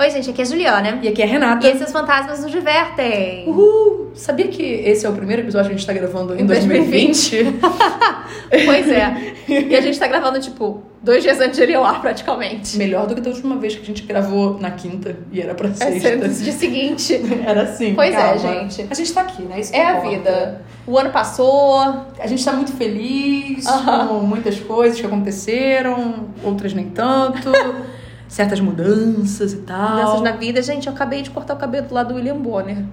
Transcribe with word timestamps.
Oi, 0.00 0.08
gente, 0.08 0.30
aqui 0.30 0.40
é 0.40 0.44
a 0.44 0.46
Juliana. 0.46 0.98
E 1.02 1.08
aqui 1.08 1.20
é 1.20 1.26
a 1.26 1.28
Renata. 1.28 1.66
E 1.66 1.72
esses 1.72 1.92
fantasmas 1.92 2.40
nos 2.40 2.50
divertem. 2.50 3.46
Uhul! 3.46 4.12
Sabia 4.14 4.48
que 4.48 4.62
esse 4.62 5.04
é 5.04 5.08
o 5.10 5.12
primeiro 5.12 5.42
episódio 5.42 5.68
que 5.68 5.74
a 5.74 5.76
gente 5.76 5.86
tá 5.86 5.92
gravando 5.92 6.40
em 6.40 6.46
2020? 6.46 7.60
pois 8.64 8.88
é. 8.88 9.34
E 9.46 9.76
a 9.76 9.80
gente 9.82 9.98
tá 9.98 10.06
gravando, 10.06 10.40
tipo, 10.40 10.82
dois 11.02 11.22
dias 11.22 11.38
antes 11.38 11.58
de 11.58 11.64
ele 11.64 11.74
ir 11.74 11.76
lá, 11.76 11.98
praticamente. 11.98 12.78
Melhor 12.78 13.06
do 13.06 13.14
que 13.14 13.20
da 13.20 13.28
última 13.28 13.56
vez 13.56 13.74
que 13.74 13.82
a 13.82 13.84
gente 13.84 14.02
gravou 14.04 14.58
na 14.58 14.70
quinta 14.70 15.18
e 15.30 15.38
era 15.38 15.54
pra 15.54 15.70
sexta. 15.74 16.08
É 16.08 16.16
dia 16.16 16.52
seguinte. 16.52 17.20
Era 17.44 17.64
assim. 17.64 17.94
Pois 17.94 18.16
calma. 18.16 18.32
é, 18.32 18.38
gente. 18.38 18.86
A 18.90 18.94
gente 18.94 19.12
tá 19.12 19.20
aqui, 19.20 19.42
né? 19.42 19.60
Isso 19.60 19.76
É 19.76 19.84
a 19.84 19.98
importa. 19.98 20.08
vida. 20.08 20.62
O 20.86 20.98
ano 20.98 21.10
passou. 21.10 21.78
A 22.18 22.26
gente 22.26 22.42
tá 22.42 22.54
muito 22.54 22.72
feliz 22.72 23.66
Aham. 23.66 24.08
com 24.08 24.14
muitas 24.20 24.58
coisas 24.60 24.98
que 24.98 25.04
aconteceram, 25.04 26.30
outras 26.42 26.72
nem 26.72 26.86
tanto. 26.88 27.50
certas 28.30 28.60
mudanças 28.60 29.52
e 29.52 29.56
tal. 29.58 29.90
Mudanças 29.90 30.20
na 30.22 30.32
vida. 30.32 30.62
Gente, 30.62 30.86
eu 30.86 30.92
acabei 30.94 31.20
de 31.20 31.28
cortar 31.30 31.54
o 31.54 31.56
cabelo 31.58 31.88
lá 31.90 32.02
do 32.02 32.14
William 32.14 32.36
Bonner. 32.38 32.84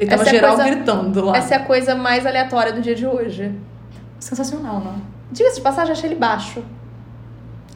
E 0.00 0.06
tava 0.06 0.22
Essa 0.22 0.30
é 0.30 0.32
a 0.32 0.34
geral 0.40 0.54
coisa- 0.56 0.70
gritando 0.70 1.24
lá. 1.26 1.36
Essa 1.36 1.54
é 1.54 1.56
a 1.58 1.64
coisa 1.64 1.94
mais 1.94 2.24
aleatória 2.24 2.72
do 2.72 2.80
dia 2.80 2.94
de 2.94 3.06
hoje. 3.06 3.52
Sensacional, 4.18 4.80
não? 4.80 4.94
Diga-se 5.32 5.56
de 5.56 5.60
passagem, 5.62 5.92
achei 5.92 6.08
ele 6.10 6.18
baixo. 6.18 6.62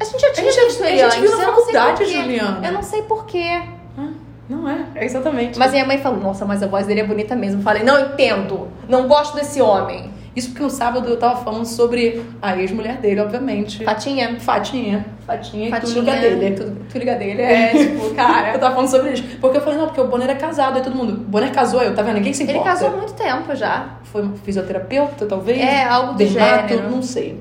A 0.01 0.05
gente 0.05 0.21
já 0.21 0.33
tinha 0.33 0.47
gente 0.51 0.57
já- 0.61 0.67
visto 0.67 0.83
a 0.83 0.89
ele 0.89 0.99
gente 0.99 1.07
antes. 1.07 1.21
viu 1.21 1.39
na 1.39 1.45
faculdade. 1.45 2.05
Juliana. 2.05 2.67
Eu 2.67 2.73
não 2.73 2.83
sei 2.83 3.03
porquê. 3.03 3.63
Ah, 3.99 4.09
não 4.49 4.69
é. 4.69 4.87
É 4.95 5.05
exatamente. 5.05 5.59
Mas 5.59 5.71
minha 5.73 5.85
mãe 5.85 5.99
falou, 5.99 6.19
nossa, 6.21 6.45
mas 6.45 6.63
a 6.63 6.67
voz 6.67 6.87
dele 6.87 7.01
é 7.01 7.05
bonita 7.07 7.37
mesmo. 7.37 7.61
Eu 7.61 7.65
falei, 7.65 7.83
não 7.83 7.99
entendo. 8.01 8.69
Não 8.89 9.07
gosto 9.07 9.35
desse 9.37 9.61
homem. 9.61 10.11
Isso 10.35 10.49
porque 10.49 10.63
no 10.65 10.71
sábado 10.71 11.09
eu 11.09 11.17
tava 11.17 11.37
falando 11.45 11.65
sobre 11.65 12.23
a 12.43 12.57
ex-mulher 12.59 12.97
dele, 12.97 13.21
obviamente. 13.21 13.85
Fatinha? 13.85 14.37
Fatinha. 14.41 15.07
Fatinha, 15.27 15.69
e 15.69 15.71
Fatinha. 15.71 15.95
tudo 15.95 16.05
dele. 16.07 16.51
Tudo, 16.57 16.77
tudo 16.93 17.05
dele. 17.05 17.43
É, 17.43 17.69
tipo, 17.71 18.05
Eu 18.07 18.15
cara... 18.15 18.59
tava 18.59 18.75
falando 18.75 18.91
sobre 18.91 19.13
isso. 19.13 19.23
Porque 19.41 19.57
eu 19.59 19.61
falei, 19.63 19.79
não, 19.79 19.87
porque 19.87 20.01
o 20.01 20.09
Bonner 20.09 20.29
é 20.29 20.35
casado. 20.35 20.77
Aí 20.77 20.83
todo 20.83 20.95
mundo, 20.97 21.13
Bonner 21.17 21.53
casou, 21.53 21.83
eu, 21.83 21.95
tá 21.95 22.03
vendo? 22.03 22.17
Ninguém 22.17 22.33
se 22.33 22.43
Ele 22.43 22.53
importa. 22.53 22.71
casou 22.71 22.89
há 22.89 22.97
muito 22.97 23.13
tempo 23.15 23.55
já. 23.55 23.91
Foi 24.05 24.29
fisioterapeuta, 24.45 25.25
talvez? 25.27 25.59
É, 25.61 25.85
algo 25.85 26.13
do 26.13 26.19
Dermato, 26.19 26.69
gênero. 26.69 26.91
não 26.91 27.01
sei. 27.03 27.41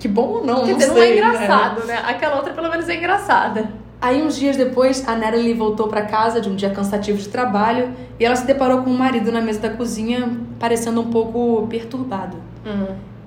Que 0.01 0.09
bom 0.09 0.23
ou 0.29 0.45
não, 0.47 0.65
Quer 0.65 0.73
não 0.73 0.79
dizer, 0.79 0.89
não 0.89 0.95
sei. 0.97 1.03
é 1.19 1.23
né? 1.23 1.29
engraçado, 1.29 1.87
né? 1.87 2.03
Aquela 2.05 2.37
outra 2.37 2.53
pelo 2.53 2.69
menos 2.71 2.89
é 2.89 2.97
engraçada. 2.97 3.71
Aí, 4.01 4.23
uns 4.23 4.37
dias 4.37 4.57
depois, 4.57 5.07
a 5.07 5.15
Natalie 5.15 5.53
voltou 5.53 5.87
para 5.87 6.03
casa 6.07 6.41
de 6.41 6.49
um 6.49 6.57
dia 6.57 6.71
cansativo 6.71 7.19
de 7.19 7.29
trabalho 7.29 7.91
e 8.19 8.25
ela 8.25 8.35
se 8.35 8.47
deparou 8.47 8.81
com 8.83 8.89
o 8.91 8.99
marido 8.99 9.31
na 9.31 9.43
mesa 9.43 9.61
da 9.61 9.69
cozinha, 9.71 10.39
parecendo 10.59 11.03
um 11.03 11.11
pouco 11.11 11.67
perturbado. 11.69 12.39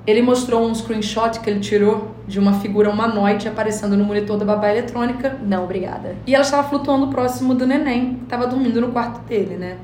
Ele 0.05 0.21
mostrou 0.23 0.65
um 0.67 0.73
screenshot 0.73 1.39
que 1.39 1.49
ele 1.49 1.59
tirou 1.59 2.09
de 2.27 2.39
uma 2.39 2.53
figura 2.53 2.89
humanoide 2.89 3.47
aparecendo 3.47 3.95
no 3.95 4.03
monitor 4.03 4.35
da 4.37 4.43
babá 4.43 4.69
eletrônica 4.71 5.37
Não, 5.45 5.63
obrigada. 5.63 6.15
e 6.27 6.33
ela 6.35 6.43
estava 6.43 6.67
flutuando 6.67 7.07
próximo 7.07 7.53
do 7.53 7.65
neném, 7.67 8.15
que 8.15 8.23
estava 8.23 8.47
dormindo 8.47 8.81
no 8.81 8.87
quarto 8.91 9.21
dele, 9.21 9.55
né? 9.55 9.77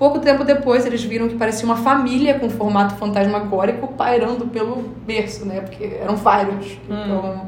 Pouco 0.00 0.18
tempo 0.18 0.44
depois, 0.44 0.86
eles 0.86 1.04
viram 1.04 1.28
que 1.28 1.34
parecia 1.34 1.66
uma 1.66 1.76
família 1.76 2.38
com 2.38 2.48
formato 2.48 2.94
fantasmagórico 2.94 3.88
pairando 3.88 4.46
pelo 4.46 4.76
berço, 5.06 5.44
né? 5.44 5.60
Porque 5.60 5.98
eram 6.00 6.16
vários. 6.16 6.78
Então... 6.88 7.42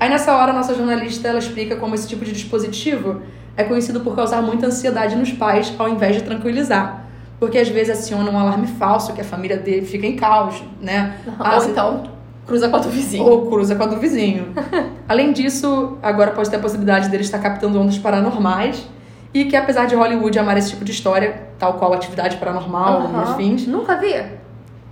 Aí 0.00 0.08
nessa 0.08 0.34
hora, 0.34 0.54
nossa 0.54 0.74
jornalista 0.74 1.28
ela 1.28 1.38
explica 1.38 1.76
como 1.76 1.94
esse 1.94 2.08
tipo 2.08 2.24
de 2.24 2.32
dispositivo 2.32 3.20
é 3.58 3.62
conhecido 3.62 4.00
por 4.00 4.16
causar 4.16 4.40
muita 4.40 4.68
ansiedade 4.68 5.14
nos 5.14 5.32
pais, 5.32 5.70
ao 5.78 5.86
invés 5.86 6.16
de 6.16 6.22
tranquilizar. 6.22 7.04
Porque 7.38 7.58
às 7.58 7.68
vezes 7.68 7.98
aciona 7.98 8.30
um 8.30 8.38
alarme 8.38 8.66
falso, 8.66 9.12
que 9.12 9.20
a 9.20 9.24
família 9.24 9.58
dele 9.58 9.84
fica 9.84 10.06
em 10.06 10.16
caos, 10.16 10.64
né? 10.80 11.18
Ah, 11.38 11.58
Ou 11.58 11.68
então, 11.68 12.04
cruza 12.46 12.70
com 12.70 12.76
a 12.76 12.78
do 12.78 12.88
vizinho. 12.88 13.22
ou 13.22 13.50
cruza 13.50 13.74
com 13.74 13.82
a 13.82 13.86
do 13.86 13.98
vizinho. 13.98 14.54
Além 15.06 15.30
disso, 15.30 15.98
agora 16.02 16.30
pode 16.30 16.48
ter 16.48 16.56
a 16.56 16.60
possibilidade 16.60 17.10
dele 17.10 17.22
estar 17.22 17.38
captando 17.38 17.78
ondas 17.78 17.98
paranormais 17.98 18.88
e 19.32 19.44
que 19.44 19.56
apesar 19.56 19.86
de 19.86 19.94
Hollywood 19.94 20.38
amar 20.38 20.56
esse 20.58 20.70
tipo 20.70 20.84
de 20.84 20.90
história, 20.90 21.48
tal 21.58 21.74
qual 21.74 21.92
atividade 21.92 22.36
paranormal 22.36 23.02
Aham. 23.02 23.22
afins, 23.22 23.66
Nunca 23.66 23.96
vi? 23.96 24.14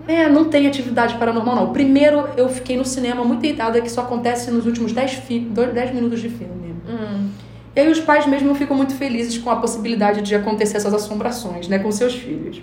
é, 0.08 0.28
não 0.28 0.44
tem 0.46 0.66
atividade 0.66 1.16
paranormal 1.16 1.54
não. 1.54 1.72
Primeiro, 1.72 2.28
eu 2.36 2.48
fiquei 2.48 2.76
no 2.76 2.84
cinema 2.84 3.24
muito 3.24 3.40
deitada 3.40 3.80
que 3.80 3.90
só 3.90 4.02
acontece 4.02 4.50
nos 4.50 4.64
últimos 4.64 4.92
10, 4.92 5.12
fi 5.14 5.40
10 5.40 5.94
minutos 5.94 6.20
de 6.20 6.30
filme. 6.30 6.74
Hum. 6.88 7.28
E 7.76 7.80
aí 7.80 7.90
os 7.90 8.00
pais 8.00 8.26
mesmo 8.26 8.54
ficam 8.54 8.76
muito 8.76 8.94
felizes 8.94 9.36
com 9.38 9.50
a 9.50 9.56
possibilidade 9.56 10.22
de 10.22 10.34
acontecer 10.34 10.78
essas 10.78 10.94
assombrações, 10.94 11.68
né, 11.68 11.78
com 11.78 11.92
seus 11.92 12.14
filhos. 12.14 12.62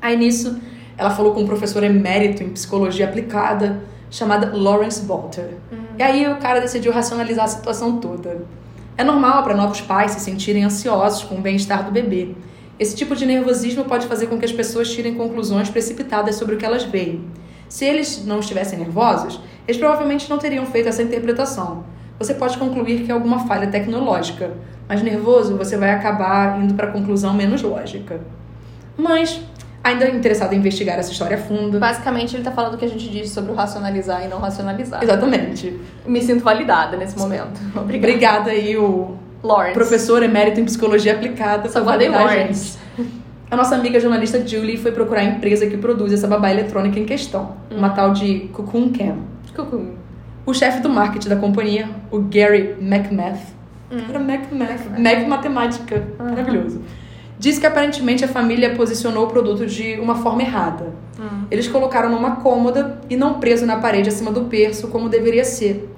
Aí 0.00 0.16
nisso, 0.16 0.58
ela 0.96 1.10
falou 1.10 1.34
com 1.34 1.42
um 1.42 1.46
professor 1.46 1.84
emérito 1.84 2.42
em 2.42 2.48
psicologia 2.48 3.06
aplicada, 3.06 3.82
chamada 4.10 4.56
Lawrence 4.56 5.04
Walter. 5.04 5.50
E 5.98 6.02
aí 6.02 6.26
o 6.26 6.36
cara 6.36 6.60
decidiu 6.60 6.90
racionalizar 6.92 7.44
a 7.44 7.48
situação 7.48 7.98
toda. 7.98 8.44
É 8.98 9.04
normal 9.04 9.42
para 9.42 9.54
novos 9.54 9.82
pais 9.82 10.12
se 10.12 10.20
sentirem 10.20 10.64
ansiosos 10.64 11.22
com 11.22 11.34
o 11.34 11.40
bem-estar 11.40 11.84
do 11.84 11.90
bebê. 11.90 12.34
Esse 12.78 12.96
tipo 12.96 13.14
de 13.14 13.26
nervosismo 13.26 13.84
pode 13.84 14.06
fazer 14.06 14.26
com 14.26 14.38
que 14.38 14.44
as 14.46 14.52
pessoas 14.52 14.90
tirem 14.90 15.14
conclusões 15.14 15.68
precipitadas 15.68 16.36
sobre 16.36 16.54
o 16.54 16.58
que 16.58 16.64
elas 16.64 16.84
veem. 16.84 17.24
Se 17.68 17.84
eles 17.84 18.24
não 18.24 18.38
estivessem 18.38 18.78
nervosos, 18.78 19.38
eles 19.68 19.78
provavelmente 19.78 20.30
não 20.30 20.38
teriam 20.38 20.64
feito 20.64 20.88
essa 20.88 21.02
interpretação. 21.02 21.84
Você 22.18 22.32
pode 22.32 22.56
concluir 22.56 23.02
que 23.04 23.10
é 23.10 23.14
alguma 23.14 23.40
falha 23.40 23.66
tecnológica, 23.66 24.52
mas 24.88 25.02
nervoso 25.02 25.58
você 25.58 25.76
vai 25.76 25.90
acabar 25.90 26.58
indo 26.62 26.72
para 26.72 26.88
a 26.88 26.92
conclusão 26.92 27.34
menos 27.34 27.60
lógica. 27.60 28.20
Mas, 28.96 29.42
ainda 29.88 30.08
interessado 30.08 30.52
em 30.52 30.56
investigar 30.56 30.98
essa 30.98 31.10
história 31.10 31.36
a 31.36 31.40
fundo, 31.40 31.78
Basicamente, 31.78 32.36
ele 32.36 32.42
tá 32.42 32.50
falando 32.52 32.74
o 32.74 32.78
que 32.78 32.84
a 32.84 32.88
gente 32.88 33.08
disse 33.08 33.32
sobre 33.34 33.52
o 33.52 33.54
racionalizar 33.54 34.24
e 34.24 34.28
não 34.28 34.38
racionalizar. 34.38 35.02
exatamente. 35.02 35.78
Me 36.06 36.20
sinto 36.20 36.42
validada 36.44 36.96
nesse 36.96 37.18
momento. 37.18 37.60
Obrigada. 37.76 38.12
Obrigada 38.12 38.50
aí 38.50 38.76
o 38.76 39.16
Lawrence. 39.42 39.74
professor 39.74 40.22
emérito 40.22 40.60
em 40.60 40.64
psicologia 40.64 41.12
aplicada 41.14 41.68
Só 41.68 41.80
guardei 41.82 42.08
Lawrence. 42.08 42.78
gente. 42.96 43.26
A 43.50 43.56
nossa 43.56 43.76
amiga 43.76 44.00
jornalista 44.00 44.44
Julie 44.44 44.76
foi 44.76 44.90
procurar 44.90 45.20
a 45.20 45.24
empresa 45.24 45.66
que 45.66 45.76
produz 45.76 46.12
essa 46.12 46.26
babá 46.26 46.50
eletrônica 46.50 46.98
em 46.98 47.04
questão, 47.04 47.54
uma 47.70 47.90
tal 47.90 48.12
de 48.12 48.48
Cocoon 48.52 48.90
Cam. 48.92 49.18
Cucu. 49.54 49.94
O 50.44 50.52
chefe 50.52 50.80
do 50.80 50.88
marketing 50.88 51.28
da 51.28 51.36
companhia, 51.36 51.88
o 52.10 52.20
Gary 52.20 52.76
McMath, 52.80 53.54
era 53.90 54.18
McMath, 54.18 54.98
Mac 54.98 55.28
Matemática, 55.28 56.02
maravilhoso, 56.18 56.82
disse 57.38 57.60
que 57.60 57.66
aparentemente 57.66 58.24
a 58.24 58.28
família 58.28 58.74
posicionou 58.74 59.24
o 59.24 59.28
produto 59.28 59.66
de 59.66 59.98
uma 60.00 60.16
forma 60.16 60.42
errada. 60.42 60.92
Eles 61.50 61.68
colocaram 61.68 62.10
numa 62.10 62.36
cômoda 62.36 63.00
e 63.08 63.16
não 63.16 63.34
preso 63.34 63.66
na 63.66 63.76
parede 63.76 64.08
acima 64.08 64.30
do 64.30 64.42
berço 64.42 64.88
como 64.88 65.08
deveria 65.08 65.44
ser. 65.44 65.88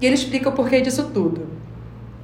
E 0.00 0.06
ele 0.06 0.14
explica 0.14 0.48
o 0.48 0.52
porquê 0.52 0.80
disso 0.80 1.10
tudo. 1.12 1.46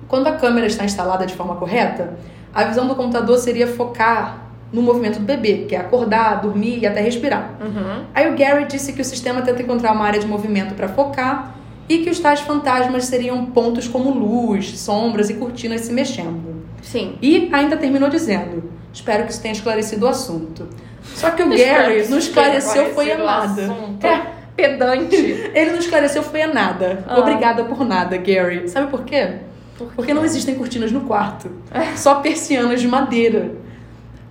Quando 0.08 0.28
a 0.28 0.32
câmera 0.32 0.66
está 0.66 0.84
instalada 0.84 1.26
de 1.26 1.34
forma 1.34 1.56
correta, 1.56 2.16
a 2.54 2.64
visão 2.64 2.86
do 2.86 2.94
computador 2.94 3.38
seria 3.38 3.66
focar 3.66 4.46
no 4.72 4.82
movimento 4.82 5.18
do 5.18 5.24
bebê, 5.24 5.66
que 5.68 5.74
é 5.74 5.78
acordar, 5.78 6.40
dormir 6.40 6.78
e 6.78 6.86
até 6.86 7.00
respirar. 7.00 7.56
Uhum. 7.60 8.04
Aí 8.14 8.32
o 8.32 8.36
Gary 8.36 8.66
disse 8.66 8.92
que 8.92 9.00
o 9.00 9.04
sistema 9.04 9.42
tenta 9.42 9.62
encontrar 9.62 9.92
uma 9.92 10.04
área 10.04 10.18
de 10.18 10.26
movimento 10.26 10.74
para 10.74 10.88
focar 10.88 11.54
e 11.88 11.98
que 11.98 12.10
os 12.10 12.18
tais 12.18 12.40
fantasmas 12.40 13.04
seriam 13.04 13.46
pontos 13.46 13.86
como 13.86 14.10
luz, 14.10 14.78
sombras 14.78 15.30
e 15.30 15.34
cortinas 15.34 15.82
se 15.82 15.92
mexendo. 15.92 16.56
Sim. 16.82 17.17
E 17.20 17.49
ainda 17.52 17.76
terminou 17.76 18.08
dizendo: 18.08 18.70
Espero 18.93 19.25
que 19.25 19.32
isso 19.32 19.43
tenha 19.43 19.52
esclarecido 19.52 20.06
o 20.06 20.08
assunto. 20.08 20.69
Só 21.02 21.31
que 21.31 21.43
o 21.43 21.49
Gary 21.50 22.08
não 22.08 22.19
esclareceu 22.19 22.94
foi 22.94 23.12
a 23.12 23.19
nada. 23.19 23.76
É, 24.02 24.37
Pedante. 24.56 25.17
ele 25.55 25.70
não 25.73 25.78
esclareceu 25.78 26.23
foi 26.23 26.43
a 26.43 26.49
nada. 26.49 27.05
Ah. 27.06 27.19
Obrigada 27.19 27.64
por 27.64 27.84
nada, 27.84 28.17
Gary. 28.17 28.69
Sabe 28.69 28.90
por 28.90 29.05
quê? 29.05 29.34
Por 29.76 29.88
quê? 29.88 29.93
Porque 29.96 30.14
não 30.14 30.25
existem 30.25 30.55
cortinas 30.55 30.90
no 30.90 31.02
quarto. 31.02 31.50
Só 31.94 32.17
persianas 32.17 32.81
de 32.81 32.88
madeira. 32.88 33.52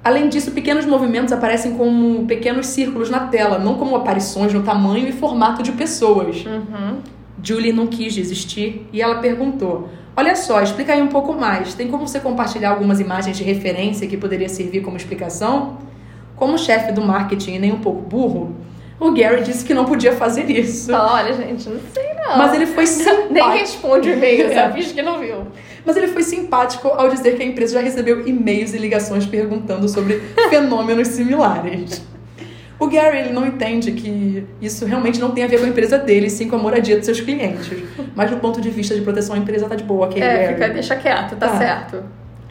Além 0.04 0.30
disso, 0.30 0.52
pequenos 0.52 0.86
movimentos 0.86 1.34
aparecem 1.34 1.76
como 1.76 2.28
pequenos 2.28 2.68
círculos 2.68 3.10
na 3.10 3.22
tela, 3.22 3.58
não 3.58 3.76
como 3.76 3.96
aparições 3.96 4.54
no 4.54 4.62
tamanho 4.62 5.08
e 5.08 5.12
formato 5.12 5.64
de 5.64 5.72
pessoas. 5.72 6.46
Uhum. 6.46 7.00
Julie 7.42 7.74
não 7.74 7.88
quis 7.88 8.14
desistir 8.14 8.88
e 8.92 9.02
ela 9.02 9.16
perguntou: 9.16 9.90
Olha 10.18 10.36
só, 10.36 10.62
explica 10.62 10.94
aí 10.94 11.02
um 11.02 11.08
pouco 11.10 11.34
mais. 11.34 11.74
Tem 11.74 11.88
como 11.90 12.08
você 12.08 12.20
compartilhar 12.20 12.70
algumas 12.72 13.00
imagens 13.00 13.38
de 13.38 13.44
referência 13.44 14.08
que 14.08 14.16
poderia 14.16 14.48
servir 14.48 14.82
como 14.82 14.96
explicação? 14.96 15.78
Como 16.36 16.58
chefe 16.58 16.92
do 16.92 17.02
marketing 17.02 17.56
e 17.56 17.60
nem 17.60 17.72
um 17.74 17.80
pouco 17.80 18.02
burro, 18.02 18.56
o 19.00 19.12
Gary 19.12 19.44
disse 19.44 19.66
que 19.66 19.74
não 19.74 19.86
podia 19.86 20.14
fazer 20.14 20.50
isso. 20.50 20.90
Fala, 20.92 21.14
olha, 21.16 21.34
gente, 21.34 21.68
não 21.70 21.80
sei 21.94 22.14
não. 22.14 22.38
Mas 22.38 22.54
ele 22.54 22.66
foi 22.66 22.88
simpático. 22.88 23.28
Nem 23.34 23.50
responde 23.52 24.10
o 24.10 24.14
e-mail, 24.14 24.48
É. 24.52 24.54
sabe? 24.54 24.82
Finge 24.82 24.94
que 24.94 25.02
não 25.02 25.20
viu. 25.20 25.48
Mas 25.86 25.96
ele 25.98 26.08
foi 26.08 26.24
simpático 26.24 26.88
ao 26.88 27.10
dizer 27.10 27.36
que 27.36 27.44
a 27.44 27.46
empresa 27.46 27.74
já 27.74 27.82
recebeu 27.82 28.26
e-mails 28.28 28.74
e 28.74 28.78
ligações 28.78 29.26
perguntando 29.26 29.88
sobre 29.90 30.22
fenômenos 30.50 31.10
similares. 31.10 32.02
O 32.78 32.88
Gary 32.88 33.20
ele 33.20 33.30
não 33.34 33.46
entende 33.48 33.92
que 33.94 34.46
isso 34.62 34.86
realmente 34.86 35.20
não 35.20 35.32
tem 35.32 35.44
a 35.44 35.48
ver 35.48 35.60
com 35.60 35.66
a 35.66 35.70
empresa 35.70 35.98
dele, 35.98 36.30
sim 36.30 36.50
com 36.50 36.58
a 36.58 36.60
moradia 36.60 36.98
dos 36.98 37.06
seus 37.06 37.22
clientes. 37.22 37.72
Mas 38.14 38.30
do 38.30 38.38
ponto 38.38 38.60
de 38.60 38.70
vista 38.70 38.94
de 38.94 39.02
proteção, 39.02 39.36
a 39.36 39.40
empresa 39.40 39.68
tá 39.68 39.76
de 39.76 39.84
boa, 39.84 40.08
ok, 40.08 40.22
É, 40.22 40.38
Gary? 40.44 40.54
fica, 40.56 40.70
deixa 40.70 40.96
quieto, 40.98 41.36
tá, 41.38 41.48
Tá. 41.50 41.58
certo. 41.58 42.04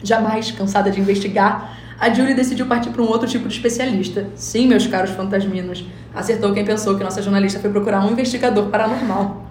Jamais 0.03 0.49
cansada 0.51 0.89
de 0.89 0.99
investigar, 0.99 1.77
a 1.99 2.09
Julie 2.11 2.33
decidiu 2.33 2.65
partir 2.65 2.89
para 2.89 3.01
um 3.01 3.07
outro 3.07 3.27
tipo 3.27 3.47
de 3.47 3.53
especialista. 3.55 4.27
Sim, 4.35 4.67
meus 4.67 4.85
caros 4.87 5.11
fantasminos, 5.11 5.85
acertou 6.13 6.53
quem 6.53 6.65
pensou 6.65 6.97
que 6.97 7.03
nossa 7.03 7.21
jornalista 7.21 7.59
foi 7.59 7.69
procurar 7.69 8.03
um 8.05 8.11
investigador 8.11 8.65
paranormal. 8.69 9.45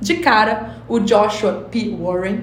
De 0.00 0.14
cara, 0.14 0.78
o 0.88 0.98
Joshua 0.98 1.68
P. 1.70 1.96
Warren, 1.98 2.40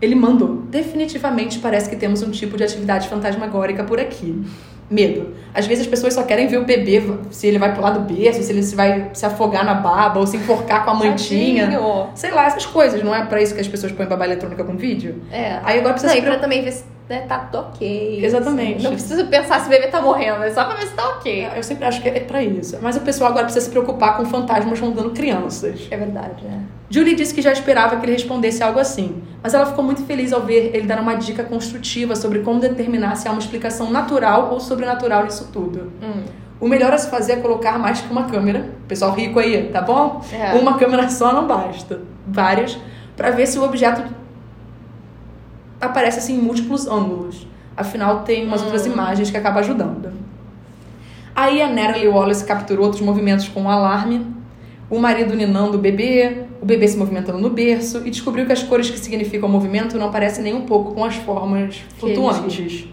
ele 0.00 0.14
mandou: 0.14 0.62
definitivamente 0.70 1.58
parece 1.58 1.88
que 1.88 1.96
temos 1.96 2.22
um 2.22 2.30
tipo 2.30 2.56
de 2.56 2.64
atividade 2.64 3.08
fantasmagórica 3.08 3.82
por 3.82 3.98
aqui. 3.98 4.44
Medo. 4.90 5.34
Às 5.54 5.66
vezes 5.66 5.84
as 5.84 5.90
pessoas 5.90 6.14
só 6.14 6.22
querem 6.22 6.46
ver 6.46 6.58
o 6.58 6.64
bebê, 6.64 7.02
se 7.30 7.46
ele 7.46 7.58
vai 7.58 7.74
pular 7.74 7.90
do 7.90 8.00
berço, 8.00 8.42
se 8.42 8.52
ele 8.52 8.62
se 8.62 8.74
vai 8.74 9.10
se 9.12 9.26
afogar 9.26 9.64
na 9.64 9.74
baba 9.74 10.18
ou 10.18 10.26
se 10.26 10.36
enforcar 10.36 10.84
com 10.84 10.92
a 10.92 10.94
mantinha. 10.94 11.64
Tadinho. 11.66 12.06
Sei 12.14 12.30
lá, 12.30 12.46
essas 12.46 12.64
coisas. 12.66 13.02
Não 13.02 13.14
é 13.14 13.24
pra 13.24 13.42
isso 13.42 13.54
que 13.54 13.60
as 13.60 13.68
pessoas 13.68 13.92
põem 13.92 14.06
babá 14.06 14.24
eletrônica 14.24 14.64
com 14.64 14.76
vídeo? 14.76 15.20
É. 15.30 15.58
Aí 15.62 15.78
agora 15.78 15.94
precisa 15.94 16.12
Não, 16.14 16.20
e 16.20 16.22
pra 16.22 16.38
também 16.38 16.62
ver 16.62 16.72
se 16.72 16.84
né, 17.08 17.24
tá 17.26 17.38
tudo 17.38 17.68
ok. 17.68 18.24
Exatamente. 18.24 18.76
assim. 18.76 18.84
Não 18.84 18.92
precisa 18.92 19.24
pensar 19.24 19.60
se 19.60 19.66
o 19.66 19.70
bebê 19.70 19.88
tá 19.88 20.00
morrendo, 20.00 20.42
é 20.44 20.50
só 20.50 20.64
pra 20.64 20.74
ver 20.74 20.86
se 20.86 20.94
tá 20.94 21.08
ok. 21.10 21.48
Eu 21.56 21.62
sempre 21.62 21.84
acho 21.86 22.02
que 22.02 22.08
é 22.08 22.20
pra 22.20 22.42
isso. 22.42 22.78
Mas 22.80 22.96
o 22.96 23.00
pessoal 23.00 23.30
agora 23.30 23.44
precisa 23.44 23.64
se 23.64 23.70
preocupar 23.70 24.16
com 24.16 24.24
fantasmas 24.26 24.78
rondando 24.78 25.10
crianças. 25.10 25.86
É 25.90 25.96
verdade, 25.96 26.44
né? 26.44 26.62
Julie 26.90 27.14
disse 27.14 27.34
que 27.34 27.42
já 27.42 27.52
esperava 27.52 27.96
que 27.96 28.06
ele 28.06 28.12
respondesse 28.12 28.62
algo 28.62 28.78
assim, 28.78 29.22
mas 29.42 29.52
ela 29.52 29.66
ficou 29.66 29.84
muito 29.84 30.02
feliz 30.04 30.32
ao 30.32 30.42
ver 30.42 30.74
ele 30.74 30.86
dar 30.86 31.00
uma 31.00 31.14
dica 31.14 31.44
construtiva 31.44 32.16
sobre 32.16 32.38
como 32.40 32.60
determinar 32.60 33.14
se 33.16 33.28
há 33.28 33.30
uma 33.30 33.40
explicação 33.40 33.90
natural 33.90 34.50
ou 34.52 34.58
sobrenatural 34.58 35.24
nisso 35.24 35.50
tudo. 35.52 35.92
Hum. 36.02 36.22
O 36.60 36.66
melhor 36.66 36.92
a 36.92 36.98
se 36.98 37.10
fazer 37.10 37.32
é 37.32 37.36
colocar 37.36 37.78
mais 37.78 38.00
que 38.00 38.10
uma 38.10 38.24
câmera. 38.24 38.70
Pessoal 38.88 39.12
rico 39.12 39.38
aí, 39.38 39.68
tá 39.68 39.80
bom? 39.82 40.24
É. 40.32 40.54
Uma 40.54 40.76
câmera 40.76 41.08
só 41.08 41.32
não 41.32 41.46
basta. 41.46 42.00
Várias, 42.26 42.78
pra 43.16 43.30
ver 43.30 43.46
se 43.46 43.58
o 43.58 43.62
objeto 43.62 44.02
aparece 45.80 46.18
assim 46.18 46.36
em 46.36 46.40
múltiplos 46.40 46.86
ângulos. 46.88 47.46
Afinal, 47.76 48.24
tem 48.24 48.44
umas 48.44 48.62
outras 48.62 48.86
imagens 48.86 49.30
que 49.30 49.36
acabam 49.36 49.60
ajudando. 49.60 50.12
Aí 51.34 51.62
a 51.62 51.68
Natalie 51.68 52.08
Wallace 52.08 52.44
capturou 52.44 52.86
outros 52.86 53.02
movimentos 53.02 53.48
com 53.48 53.62
um 53.62 53.70
alarme, 53.70 54.26
o 54.90 54.98
marido 54.98 55.36
ninando 55.36 55.78
o 55.78 55.80
bebê, 55.80 56.47
o 56.60 56.66
bebê 56.66 56.88
se 56.88 56.96
movimentando 56.96 57.38
no 57.38 57.50
berço 57.50 58.02
e 58.04 58.10
descobriu 58.10 58.46
que 58.46 58.52
as 58.52 58.62
cores 58.62 58.90
que 58.90 58.98
significam 58.98 59.48
o 59.48 59.52
movimento 59.52 59.96
não 59.98 60.10
parecem 60.10 60.42
nem 60.44 60.54
um 60.54 60.62
pouco 60.62 60.92
com 60.94 61.04
as 61.04 61.14
formas 61.16 61.82
flutuantes. 61.98 62.86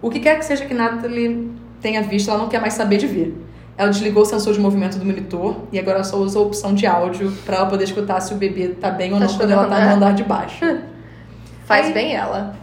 O 0.00 0.10
que 0.10 0.20
quer 0.20 0.38
que 0.38 0.44
seja 0.44 0.64
que 0.64 0.74
Natalie 0.74 1.50
tenha 1.80 2.02
visto, 2.02 2.28
ela 2.30 2.38
não 2.38 2.48
quer 2.48 2.60
mais 2.60 2.74
saber 2.74 2.98
de 2.98 3.06
ver. 3.06 3.36
Ela 3.76 3.90
desligou 3.90 4.22
o 4.22 4.26
sensor 4.26 4.52
de 4.52 4.60
movimento 4.60 4.98
do 4.98 5.04
monitor 5.04 5.56
e 5.72 5.78
agora 5.78 6.04
só 6.04 6.16
usa 6.18 6.38
a 6.38 6.42
opção 6.42 6.74
de 6.74 6.86
áudio 6.86 7.32
para 7.44 7.56
ela 7.56 7.66
poder 7.66 7.84
escutar 7.84 8.20
se 8.20 8.34
o 8.34 8.36
bebê 8.36 8.68
tá 8.68 8.90
bem 8.90 9.12
ou 9.12 9.18
Tá 9.18 9.26
não 9.26 9.34
quando 9.34 9.50
ela 9.50 9.66
tá 9.66 9.84
no 9.86 9.94
andar 9.96 10.12
de 10.12 10.22
baixo. 10.24 10.64
Faz 11.64 11.86
Aí- 11.86 11.92
bem 11.92 12.14
ela. 12.14 12.54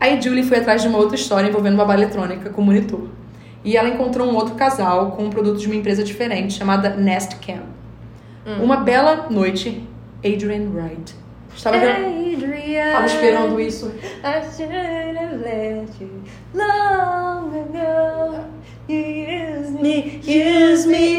Aí 0.00 0.20
Julie 0.20 0.42
foi 0.42 0.58
atrás 0.58 0.82
de 0.82 0.88
uma 0.88 0.98
outra 0.98 1.14
história 1.14 1.48
envolvendo 1.48 1.76
babá 1.76 1.94
eletrônica 1.94 2.50
com 2.50 2.60
monitor. 2.60 3.08
E 3.64 3.76
ela 3.76 3.88
encontrou 3.88 4.28
um 4.28 4.34
outro 4.34 4.54
casal 4.54 5.12
com 5.12 5.24
um 5.24 5.30
produto 5.30 5.58
de 5.58 5.66
uma 5.66 5.76
empresa 5.76 6.04
diferente 6.04 6.52
chamada 6.54 6.90
Nest 6.90 7.36
Cam. 7.36 7.62
Uma 8.60 8.76
bela 8.78 9.26
noite, 9.30 9.86
Adrian 10.24 10.70
Wright 10.72 11.14
estava. 11.56 11.76
Adrian. 11.76 12.92
Tava 12.92 13.06
esperando 13.06 13.60
isso. 13.60 13.92
I 14.22 14.42
should 14.54 14.74
have 14.74 15.36
let 15.42 15.88
you 16.00 16.22
long 16.52 17.50
ago. 17.54 18.44
You 18.86 18.98
use 18.98 19.70
me, 19.70 20.20
use 20.26 20.86
me, 20.86 21.18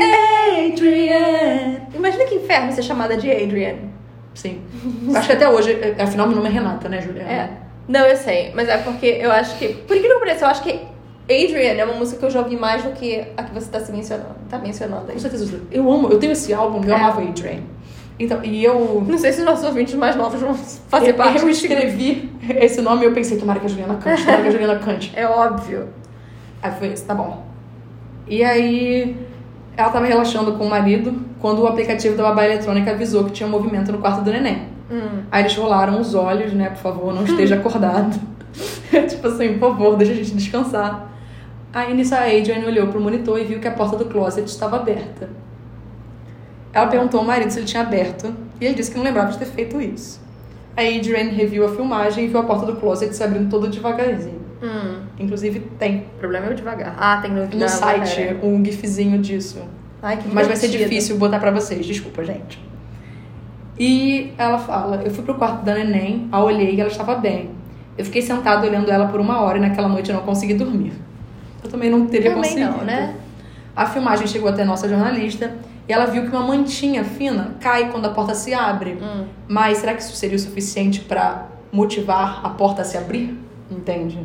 Adrian. 0.72 1.88
Imagina 1.96 2.25
que 2.25 2.36
inferno 2.36 2.72
ser 2.72 2.84
chamada 2.84 3.17
de 3.17 3.32
Adrian. 3.32 3.77
Sim. 4.36 4.62
Acho 5.15 5.27
que 5.27 5.34
até 5.34 5.50
hoje, 5.50 5.96
afinal, 5.98 6.27
meu 6.27 6.36
nome 6.36 6.50
é 6.50 6.51
Renata, 6.51 6.88
né, 6.89 7.01
Juliana? 7.01 7.32
É. 7.32 7.50
Não, 7.88 8.01
eu 8.01 8.17
sei, 8.17 8.51
mas 8.53 8.67
é 8.67 8.77
porque 8.77 9.05
eu 9.05 9.32
acho 9.32 9.58
que. 9.58 9.70
Por 9.70 9.96
incrível 9.96 10.20
que 10.20 10.25
pareça, 10.25 10.46
eu 10.46 10.50
acho 10.50 10.62
que 10.62 10.79
Adrian 11.24 11.74
é 11.74 11.86
uma 11.86 11.96
música 11.96 12.20
que 12.20 12.25
eu 12.25 12.29
já 12.29 12.39
ouvi 12.41 12.55
mais 12.55 12.84
do 12.84 12.91
que 12.91 13.25
a 13.36 13.44
que 13.44 13.53
você 13.53 13.70
tá 13.70 13.79
se 13.79 13.91
mencionando. 13.91 14.35
Tá 14.49 14.57
mencionando 14.59 15.05
aí. 15.07 15.13
Com 15.13 15.19
certeza. 15.19 15.59
Eu 15.71 15.91
amo, 15.91 16.09
eu 16.09 16.19
tenho 16.19 16.31
esse 16.33 16.53
álbum, 16.53 16.81
eu 16.83 16.93
É. 16.93 16.95
amava 16.95 17.21
Adrian. 17.21 17.61
Então, 18.17 18.43
e 18.43 18.63
eu. 18.63 19.03
Não 19.05 19.17
sei 19.17 19.33
se 19.33 19.39
os 19.39 19.45
nossos 19.45 19.65
ouvintes 19.65 19.93
mais 19.95 20.15
novos 20.15 20.39
vão 20.39 20.53
fazer 20.53 21.09
eu, 21.09 21.13
parte. 21.15 21.41
eu 21.41 21.49
escrevi 21.49 22.31
esse 22.57 22.81
nome 22.81 23.01
e 23.01 23.05
eu 23.05 23.11
pensei, 23.13 23.37
tomara 23.37 23.59
que 23.59 23.65
a 23.65 23.69
Juliana 23.69 23.95
cante, 23.95 24.23
tomara 24.23 24.41
que 24.41 24.47
a 24.47 24.51
Juliana 24.51 24.79
cante. 24.79 25.11
É 25.15 25.27
óbvio. 25.27 25.89
Aí 26.63 26.71
foi 26.71 26.87
isso, 26.89 27.05
tá 27.05 27.13
bom. 27.13 27.43
E 28.27 28.43
aí, 28.43 29.17
ela 29.75 29.89
tava 29.89 30.05
relaxando 30.05 30.53
com 30.53 30.65
o 30.65 30.69
marido 30.69 31.13
quando 31.39 31.61
o 31.61 31.67
aplicativo 31.67 32.15
da 32.15 32.23
babá 32.23 32.45
eletrônica 32.45 32.89
avisou 32.89 33.25
que 33.25 33.31
tinha 33.31 33.45
um 33.47 33.51
movimento 33.51 33.91
no 33.91 33.97
quarto 33.97 34.23
do 34.23 34.31
neném. 34.31 34.69
Hum. 34.89 35.23
Aí 35.31 35.43
eles 35.43 35.55
rolaram 35.55 35.99
os 35.99 36.15
olhos, 36.15 36.53
né? 36.53 36.69
Por 36.69 36.77
favor, 36.77 37.13
não 37.13 37.23
esteja 37.25 37.55
acordado. 37.55 38.17
tipo 39.09 39.27
assim, 39.27 39.57
por 39.57 39.71
favor, 39.71 39.97
deixa 39.97 40.13
a 40.13 40.15
gente 40.15 40.31
descansar. 40.33 41.11
A 41.75 41.82
Adrian 41.82 42.65
olhou 42.65 42.88
pro 42.88 43.01
monitor 43.01 43.38
e 43.38 43.44
viu 43.44 43.60
que 43.60 43.67
a 43.67 43.72
porta 43.72 43.98
do 43.98 44.05
closet 44.05 44.48
estava 44.48 44.77
aberta. 44.77 45.29
Ela 46.72 46.88
perguntou 46.88 47.20
ao 47.20 47.25
marido 47.25 47.51
se 47.51 47.60
ele 47.60 47.65
tinha 47.65 47.84
aberto 47.84 48.34
e 48.62 48.65
ele 48.65 48.75
disse 48.75 48.91
que 48.91 48.98
não 48.98 49.03
lembrava 49.03 49.32
de 49.34 49.38
ter 49.38 49.46
feito 49.46 49.82
isso. 49.82 50.22
A 50.77 50.82
Adrian 50.82 51.32
reviu 51.32 51.65
a 51.65 51.70
filmagem 51.70 52.24
e 52.24 52.27
viu 52.27 52.39
a 52.39 52.44
porta 52.44 52.65
do 52.65 52.77
closet 52.77 53.13
se 53.13 53.22
abrindo 53.22 53.50
todo 53.50 53.67
devagarzinho. 53.67 54.39
Hum. 54.63 55.01
Inclusive 55.20 55.60
tem 55.77 56.05
O 56.15 56.20
problema 56.20 56.48
é 56.48 56.51
eu 56.51 56.55
devagar. 56.55 56.96
Ah, 56.98 57.17
tem 57.22 57.32
no, 57.32 57.46
no 57.46 57.70
site 57.70 58.00
matéria. 58.00 58.39
um 58.41 58.63
gifzinho 58.63 59.17
disso. 59.20 59.62
Ai, 60.01 60.15
que 60.15 60.29
Mas 60.29 60.48
vai 60.48 60.55
ser 60.55 60.70
difícil 60.70 61.17
botar 61.17 61.39
pra 61.39 61.51
vocês, 61.51 61.86
desculpa, 61.86 62.24
gente. 62.24 62.58
E 63.77 64.34
ela 64.38 64.58
fala: 64.58 65.01
Eu 65.03 65.12
fui 65.12 65.25
pro 65.25 65.36
quarto 65.36 65.65
da 65.65 65.74
neném, 65.74 66.29
a 66.32 66.41
olhei 66.41 66.75
e 66.75 66.79
ela 66.79 66.89
estava 66.89 67.15
bem. 67.15 67.50
Eu 67.98 68.05
fiquei 68.05 68.22
sentada 68.22 68.65
olhando 68.65 68.89
ela 68.89 69.08
por 69.08 69.20
uma 69.20 69.41
hora 69.41 69.58
e 69.58 69.62
naquela 69.62 69.89
noite 69.89 70.10
eu 70.10 70.15
não 70.15 70.24
consegui 70.24 70.53
dormir. 70.53 70.94
Eu 71.65 71.69
também 71.72 71.89
não 71.89 72.05
teria 72.05 72.31
Também 72.31 72.43
conseguido. 72.43 72.77
não, 72.77 72.84
né? 72.84 73.15
A 73.75 73.88
filmagem 73.88 74.27
chegou 74.27 74.48
até 74.48 74.62
a 74.62 74.65
nossa 74.65 74.88
jornalista 74.88 75.51
e 75.88 75.91
ela 75.91 76.05
viu 76.05 76.24
que 76.24 76.29
uma 76.29 76.45
mantinha 76.45 77.03
fina 77.03 77.55
cai 77.60 77.91
quando 77.91 78.05
a 78.05 78.10
porta 78.10 78.34
se 78.34 78.53
abre. 78.53 78.98
Hum. 79.01 79.25
Mas 79.48 79.79
será 79.79 79.93
que 79.93 80.01
isso 80.01 80.15
seria 80.15 80.36
o 80.36 80.39
suficiente 80.39 81.01
pra 81.01 81.48
motivar 81.72 82.41
a 82.43 82.50
porta 82.50 82.84
a 82.84 82.86
se 82.86 82.98
abrir? 82.98 83.38
Entende? 83.69 84.19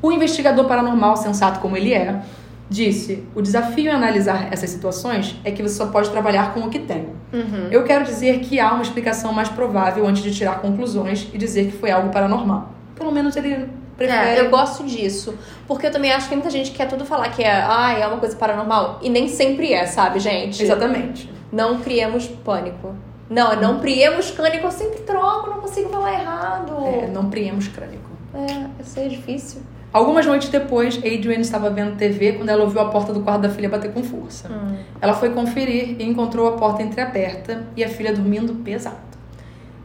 O 0.00 0.10
investigador 0.10 0.64
paranormal, 0.64 1.16
sensato 1.16 1.60
como 1.60 1.76
ele 1.76 1.92
é, 1.92 2.22
disse: 2.68 3.24
o 3.34 3.42
desafio 3.42 3.90
em 3.90 3.94
analisar 3.94 4.48
essas 4.50 4.70
situações 4.70 5.38
é 5.44 5.50
que 5.50 5.62
você 5.62 5.74
só 5.74 5.86
pode 5.86 6.10
trabalhar 6.10 6.54
com 6.54 6.60
o 6.60 6.70
que 6.70 6.78
tem. 6.78 7.08
Uhum. 7.32 7.68
Eu 7.70 7.84
quero 7.84 8.04
dizer 8.04 8.40
que 8.40 8.58
há 8.58 8.72
uma 8.72 8.82
explicação 8.82 9.32
mais 9.32 9.50
provável 9.50 10.06
antes 10.06 10.22
de 10.22 10.34
tirar 10.34 10.60
conclusões 10.60 11.28
e 11.32 11.38
dizer 11.38 11.66
que 11.66 11.72
foi 11.72 11.90
algo 11.90 12.08
paranormal. 12.08 12.70
Pelo 12.96 13.12
menos 13.12 13.36
ele 13.36 13.68
prefere. 14.06 14.40
É, 14.40 14.40
eu 14.40 14.50
gosto 14.50 14.84
disso. 14.84 15.34
Porque 15.66 15.86
eu 15.86 15.90
também 15.90 16.12
acho 16.12 16.28
que 16.28 16.34
muita 16.34 16.50
gente 16.50 16.70
quer 16.70 16.88
tudo 16.88 17.04
falar 17.04 17.28
que 17.30 17.42
é, 17.42 17.50
ah, 17.50 17.92
é 17.98 18.06
uma 18.06 18.18
coisa 18.18 18.36
paranormal. 18.36 18.98
E 19.02 19.08
nem 19.08 19.28
sempre 19.28 19.72
é, 19.72 19.86
sabe, 19.86 20.18
gente? 20.20 20.62
Exatamente. 20.62 21.32
Não 21.52 21.80
criemos 21.80 22.26
pânico. 22.26 22.94
Não, 23.28 23.58
não 23.60 23.78
priemos 23.78 24.30
cânico, 24.30 24.66
eu 24.66 24.70
sempre 24.70 25.00
troco, 25.00 25.48
não 25.48 25.60
consigo 25.60 25.88
falar 25.88 26.12
errado. 26.12 26.86
É, 26.86 27.06
não 27.06 27.30
priemos 27.30 27.66
crânico. 27.68 28.10
É, 28.34 28.82
isso 28.82 28.98
aí 28.98 29.06
é 29.06 29.08
difícil. 29.08 29.62
Algumas 29.92 30.24
noites 30.24 30.48
depois, 30.48 30.96
Adrian 30.98 31.40
estava 31.40 31.68
vendo 31.68 31.96
TV 31.96 32.32
quando 32.32 32.48
ela 32.48 32.64
ouviu 32.64 32.80
a 32.80 32.86
porta 32.86 33.12
do 33.12 33.20
quarto 33.20 33.42
da 33.42 33.50
filha 33.50 33.68
bater 33.68 33.92
com 33.92 34.02
força. 34.02 34.48
Hum. 34.50 34.76
Ela 35.00 35.12
foi 35.12 35.30
conferir 35.30 35.96
e 35.98 36.04
encontrou 36.04 36.48
a 36.48 36.52
porta 36.52 36.82
entreaberta 36.82 37.66
e 37.76 37.84
a 37.84 37.88
filha 37.88 38.12
dormindo 38.14 38.54
pesado. 38.62 39.11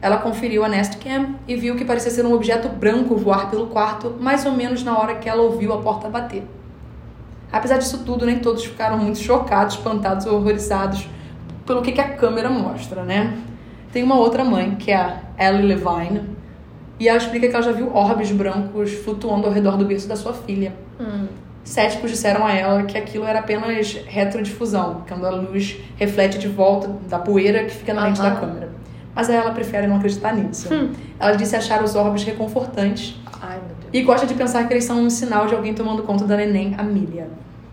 Ela 0.00 0.18
conferiu 0.18 0.64
a 0.64 0.68
Nest 0.68 0.96
Cam 0.98 1.34
e 1.46 1.56
viu 1.56 1.74
que 1.74 1.84
parecia 1.84 2.10
ser 2.10 2.24
um 2.24 2.32
objeto 2.32 2.68
branco 2.68 3.16
voar 3.16 3.50
pelo 3.50 3.66
quarto, 3.66 4.14
mais 4.20 4.46
ou 4.46 4.52
menos 4.52 4.84
na 4.84 4.96
hora 4.96 5.16
que 5.16 5.28
ela 5.28 5.42
ouviu 5.42 5.72
a 5.72 5.78
porta 5.78 6.08
bater. 6.08 6.44
Apesar 7.50 7.78
disso 7.78 8.04
tudo, 8.04 8.24
nem 8.24 8.38
todos 8.38 8.64
ficaram 8.64 8.98
muito 8.98 9.18
chocados, 9.18 9.74
espantados 9.74 10.26
ou 10.26 10.36
horrorizados 10.36 11.08
pelo 11.66 11.82
que, 11.82 11.92
que 11.92 12.00
a 12.00 12.10
câmera 12.10 12.48
mostra, 12.48 13.02
né? 13.02 13.36
Tem 13.92 14.02
uma 14.02 14.16
outra 14.16 14.44
mãe, 14.44 14.76
que 14.76 14.90
é 14.90 14.96
a 14.96 15.20
Ellie 15.38 15.66
Levine, 15.66 16.22
e 17.00 17.08
ela 17.08 17.18
explica 17.18 17.48
que 17.48 17.54
ela 17.54 17.62
já 17.62 17.72
viu 17.72 17.94
orbes 17.94 18.30
brancos 18.30 18.92
flutuando 18.92 19.46
ao 19.46 19.52
redor 19.52 19.76
do 19.76 19.84
berço 19.84 20.08
da 20.08 20.16
sua 20.16 20.32
filha. 20.32 20.72
Hum. 21.00 21.26
Céticos 21.64 22.10
disseram 22.10 22.46
a 22.46 22.52
ela 22.52 22.82
que 22.84 22.96
aquilo 22.96 23.24
era 23.24 23.40
apenas 23.40 23.92
retrodifusão, 24.06 25.04
quando 25.06 25.26
a 25.26 25.30
luz 25.30 25.76
reflete 25.96 26.38
de 26.38 26.48
volta 26.48 26.88
da 27.08 27.18
poeira 27.18 27.64
que 27.64 27.70
fica 27.70 27.92
na 27.92 28.04
lente 28.04 28.20
da 28.20 28.30
câmera. 28.30 28.77
Mas 29.18 29.28
ela 29.28 29.50
prefere 29.50 29.88
não 29.88 29.96
acreditar 29.96 30.32
nisso. 30.32 30.72
Hum. 30.72 30.92
Ela 31.18 31.32
disse 31.32 31.56
achar 31.56 31.82
os 31.82 31.96
orbes 31.96 32.22
reconfortantes 32.22 33.16
Ai, 33.42 33.56
meu 33.56 33.74
Deus. 33.80 33.90
e 33.92 34.02
gosta 34.02 34.24
de 34.24 34.34
pensar 34.34 34.64
que 34.68 34.72
eles 34.72 34.84
são 34.84 35.00
um 35.02 35.10
sinal 35.10 35.48
de 35.48 35.56
alguém 35.56 35.74
tomando 35.74 36.04
conta 36.04 36.24
da 36.24 36.36
neném, 36.36 36.76
Amelia. 36.78 37.28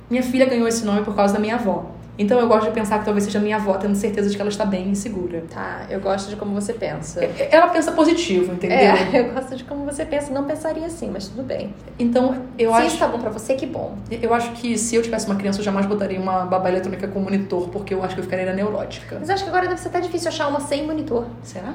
Minha 0.10 0.24
filha 0.24 0.48
ganhou 0.48 0.68
esse 0.68 0.84
nome 0.84 1.04
por 1.04 1.16
causa 1.16 1.36
da 1.36 1.40
minha 1.40 1.54
avó. 1.54 1.92
Então 2.18 2.40
eu 2.40 2.48
gosto 2.48 2.68
de 2.68 2.72
pensar 2.72 3.00
que 3.00 3.06
talvez 3.06 3.26
seja 3.26 3.40
minha 3.40 3.58
avó 3.58 3.74
tendo 3.74 3.94
certeza 3.96 4.30
de 4.30 4.36
que 4.36 4.42
ela 4.42 4.50
está 4.50 4.66
bem 4.66 4.92
e 4.92 4.96
segura. 4.96 5.44
Tá, 5.54 5.86
eu 5.90 6.00
gosto 6.00 6.30
de 6.30 6.36
como 6.38 6.54
você 6.54 6.72
pensa. 6.74 7.22
Ela 7.52 7.68
pensa 7.68 7.92
positivo, 7.92 8.54
entendeu? 8.54 8.78
É, 8.78 9.10
eu 9.20 9.34
gosto 9.34 9.56
de 9.56 9.64
como 9.66 9.84
você 9.84 10.06
pensa. 10.06 10.32
Não 10.34 10.46
pensaria 10.46 10.86
assim, 10.86 11.10
mas 11.12 11.28
tudo 11.28 11.44
bem. 11.44 11.74
Então 12.00 12.44
eu 12.58 12.72
Se 12.72 12.78
acho. 12.78 12.88
isso 12.88 12.98
tá 13.00 13.08
bom 13.08 13.20
pra 13.20 13.30
você, 13.30 13.56
que 13.56 13.66
bom. 13.66 13.96
Eu 14.10 14.34
acho 14.34 14.52
que 14.54 14.78
se 14.78 14.96
eu 14.96 15.02
tivesse 15.02 15.26
uma 15.28 15.36
criança, 15.36 15.60
eu 15.60 15.64
jamais 15.64 15.86
botaria 15.86 16.20
uma 16.20 16.46
babá 16.46 16.70
eletrônica 16.70 17.08
com 17.08 17.20
monitor, 17.20 17.68
porque 17.70 17.94
eu 17.94 18.02
acho 18.04 18.14
que 18.16 18.22
eu 18.22 18.24
ficaria 18.24 18.52
neurótica. 18.54 19.18
Mas 19.20 19.30
acho 19.30 19.44
que 19.44 19.50
agora 19.50 19.68
deve 19.68 19.82
ser 19.82 19.90
até 19.90 20.00
difícil 20.00 20.30
achar 20.30 20.48
uma 20.48 20.62
sem 20.62 20.86
monitor. 20.88 21.26
Será? 21.44 21.74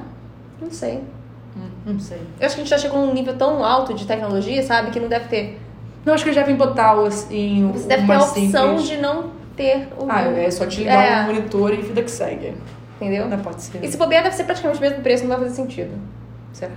Não 0.59 0.71
sei. 0.71 1.03
Hum, 1.55 1.69
não 1.85 1.99
sei. 1.99 2.17
Eu 2.39 2.45
acho 2.47 2.55
que 2.55 2.61
a 2.61 2.63
gente 2.63 2.69
já 2.69 2.77
chegou 2.77 3.05
num 3.05 3.13
nível 3.13 3.35
tão 3.37 3.63
alto 3.63 3.93
de 3.93 4.07
tecnologia, 4.07 4.63
sabe? 4.63 4.89
Que 4.89 4.99
não 4.99 5.07
deve 5.09 5.27
ter. 5.27 5.59
Não, 6.05 6.13
acho 6.15 6.23
que 6.23 6.29
eles 6.31 6.39
devem 6.39 6.55
botar 6.55 6.95
o, 6.99 7.05
assim, 7.05 7.69
Você 7.73 7.87
deve 7.87 8.07
ter 8.07 8.13
a 8.13 8.23
opção 8.23 8.79
simples. 8.79 8.87
de 8.87 8.97
não 8.97 9.40
ter 9.55 9.87
o. 9.97 10.07
Ah, 10.09 10.21
é 10.23 10.49
só 10.51 10.65
te 10.65 10.79
ligar 10.79 11.03
É. 11.05 11.23
o 11.23 11.25
monitor 11.27 11.73
e 11.73 11.77
vida 11.81 12.01
que 12.01 12.11
segue. 12.11 12.53
Entendeu? 12.99 13.27
Não 13.27 13.39
pode 13.39 13.61
ser. 13.63 13.83
E 13.83 13.87
se 13.87 13.97
bobear, 13.97 14.23
deve 14.23 14.35
ser 14.35 14.43
praticamente 14.43 14.79
o 14.79 14.81
mesmo 14.81 15.01
preço, 15.01 15.23
não 15.23 15.29
vai 15.31 15.39
fazer 15.39 15.55
sentido. 15.55 15.91
Será? 16.53 16.71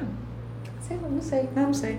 Sei 0.81 0.97
lá, 0.97 1.09
não 1.09 1.21
sei. 1.23 1.49
Não, 1.55 1.63
não 1.65 1.75
sei. 1.75 1.99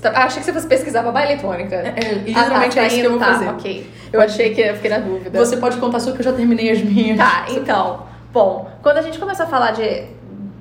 Tá... 0.00 0.10
ah, 0.14 0.24
achei 0.24 0.40
que 0.40 0.44
você 0.44 0.52
fosse 0.52 0.66
pesquisar 0.66 1.02
babá 1.02 1.24
eletrônica. 1.24 1.74
É, 1.74 2.22
e 2.26 2.34
Ah, 2.34 2.44
geralmente 2.44 2.74
tá, 2.74 2.82
é 2.82 2.86
isso 2.86 2.96
que 2.96 3.02
eu 3.02 3.10
vou 3.10 3.18
tá, 3.18 3.26
fazer. 3.26 3.48
ok. 3.48 3.90
Eu 4.12 4.20
achei 4.20 4.54
que 4.54 4.60
eu 4.60 4.74
fiquei 4.74 4.90
na 4.90 4.98
dúvida. 4.98 5.38
Você 5.38 5.56
pode 5.56 5.76
contar 5.78 6.00
sua 6.00 6.12
que 6.12 6.20
eu 6.20 6.24
já 6.24 6.32
terminei 6.32 6.70
as 6.70 6.82
minhas. 6.82 7.16
Tá, 7.18 7.46
então. 7.50 8.02
Bom, 8.32 8.70
quando 8.82 8.98
a 8.98 9.02
gente 9.02 9.18
começou 9.18 9.46
a 9.46 9.48
falar 9.48 9.70
de 9.72 10.04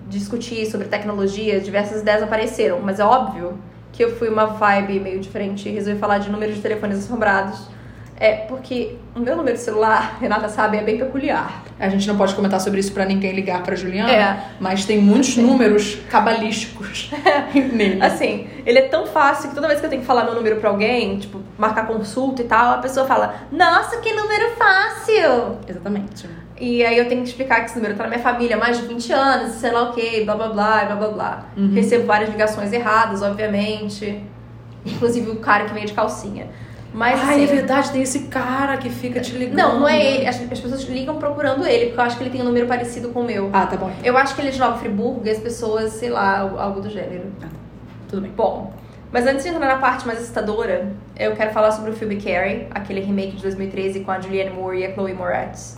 discutir 0.07 0.65
sobre 0.67 0.87
tecnologia, 0.87 1.59
diversas 1.59 2.01
ideias 2.01 2.23
apareceram, 2.23 2.79
mas 2.81 2.99
é 2.99 3.03
óbvio 3.03 3.57
que 3.91 4.03
eu 4.03 4.15
fui 4.17 4.29
uma 4.29 4.45
vibe 4.45 4.99
meio 4.99 5.19
diferente 5.19 5.67
e 5.67 5.71
resolvi 5.73 5.99
falar 5.99 6.17
de 6.19 6.29
números 6.29 6.55
de 6.55 6.61
telefones 6.61 6.99
assombrados. 6.99 7.67
É 8.17 8.31
porque 8.47 8.95
o 9.13 9.19
meu 9.19 9.35
número 9.35 9.57
de 9.57 9.61
celular, 9.61 10.17
Renata 10.21 10.47
sabe, 10.47 10.77
é 10.77 10.81
bem 10.81 10.97
peculiar. 10.97 11.63
A 11.77 11.89
gente 11.89 12.07
não 12.07 12.15
pode 12.15 12.33
comentar 12.33 12.61
sobre 12.61 12.79
isso 12.79 12.93
pra 12.93 13.03
ninguém 13.05 13.33
ligar 13.33 13.61
pra 13.61 13.75
Juliana, 13.75 14.09
É. 14.11 14.39
mas 14.57 14.85
tem 14.85 14.99
muitos 14.99 15.35
números 15.35 15.97
cabalísticos 16.09 17.11
nele. 17.53 18.01
Assim, 18.01 18.47
ele 18.65 18.79
é 18.79 18.83
tão 18.83 19.05
fácil 19.05 19.49
que 19.49 19.55
toda 19.55 19.67
vez 19.67 19.81
que 19.81 19.85
eu 19.85 19.89
tenho 19.89 20.01
que 20.01 20.07
falar 20.07 20.23
meu 20.23 20.33
número 20.33 20.55
pra 20.57 20.69
alguém, 20.69 21.17
tipo, 21.19 21.41
marcar 21.57 21.85
consulta 21.87 22.41
e 22.41 22.45
tal, 22.45 22.75
a 22.75 22.77
pessoa 22.77 23.05
fala: 23.05 23.35
Nossa, 23.51 23.97
que 23.97 24.13
número 24.13 24.51
fácil! 24.57 25.57
Exatamente. 25.67 26.29
E 26.57 26.85
aí 26.85 26.97
eu 26.97 27.09
tenho 27.09 27.21
que 27.21 27.27
explicar 27.27 27.59
que 27.59 27.65
esse 27.65 27.75
número 27.75 27.95
tá 27.95 28.03
na 28.03 28.09
minha 28.11 28.21
família 28.21 28.55
há 28.55 28.59
mais 28.59 28.77
de 28.79 28.85
20 28.87 29.11
anos, 29.11 29.51
sei 29.55 29.71
lá 29.71 29.89
o 29.89 29.93
que, 29.93 30.23
blá 30.23 30.35
blá 30.35 30.47
blá, 30.47 30.83
e 30.83 30.85
blá 30.85 30.95
blá 30.95 31.07
blá. 31.09 31.45
Uhum. 31.57 31.73
Recebo 31.73 32.05
várias 32.05 32.29
ligações 32.29 32.71
erradas, 32.71 33.21
obviamente. 33.21 34.23
Inclusive 34.85 35.31
o 35.31 35.35
cara 35.37 35.65
que 35.65 35.73
veio 35.73 35.85
de 35.85 35.91
calcinha. 35.93 36.47
Mas 36.95 37.19
Ai, 37.21 37.41
é 37.41 37.43
assim, 37.43 37.55
verdade, 37.57 37.91
tem 37.91 38.01
esse 38.01 38.19
cara 38.27 38.77
que 38.77 38.89
fica 38.89 39.19
te 39.19 39.33
ligando. 39.33 39.57
Não, 39.57 39.79
não 39.81 39.87
é 39.87 40.01
ele. 40.01 40.25
As, 40.27 40.41
as 40.49 40.59
pessoas 40.61 40.83
ligam 40.83 41.17
procurando 41.17 41.67
ele, 41.67 41.87
porque 41.87 41.99
eu 41.99 42.03
acho 42.05 42.15
que 42.17 42.23
ele 42.23 42.29
tem 42.29 42.41
um 42.41 42.45
número 42.45 42.65
parecido 42.67 43.09
com 43.09 43.19
o 43.19 43.23
meu. 43.25 43.49
Ah, 43.51 43.65
tá 43.65 43.75
bom. 43.75 43.91
Eu 44.01 44.17
acho 44.17 44.33
que 44.33 44.39
ele 44.39 44.47
é 44.47 44.51
de 44.51 44.59
Nova 44.59 44.77
Friburgo 44.77 45.21
e 45.25 45.29
as 45.29 45.37
pessoas, 45.39 45.91
sei 45.91 46.09
lá, 46.09 46.39
algo 46.39 46.79
do 46.79 46.89
gênero. 46.89 47.25
Tudo 48.07 48.21
bem. 48.21 48.31
Bom, 48.31 48.71
mas 49.11 49.27
antes 49.27 49.43
de 49.43 49.49
entrar 49.49 49.67
na 49.67 49.75
parte 49.77 50.07
mais 50.07 50.19
assustadora, 50.19 50.87
eu 51.19 51.35
quero 51.35 51.51
falar 51.51 51.71
sobre 51.71 51.91
o 51.91 51.93
filme 51.93 52.15
Carrie, 52.15 52.67
aquele 52.71 53.01
remake 53.01 53.35
de 53.35 53.41
2013 53.41 53.99
com 53.99 54.11
a 54.11 54.21
Julianne 54.21 54.51
Moore 54.51 54.79
e 54.79 54.85
a 54.85 54.93
Chloe 54.93 55.13
Moretz. 55.13 55.77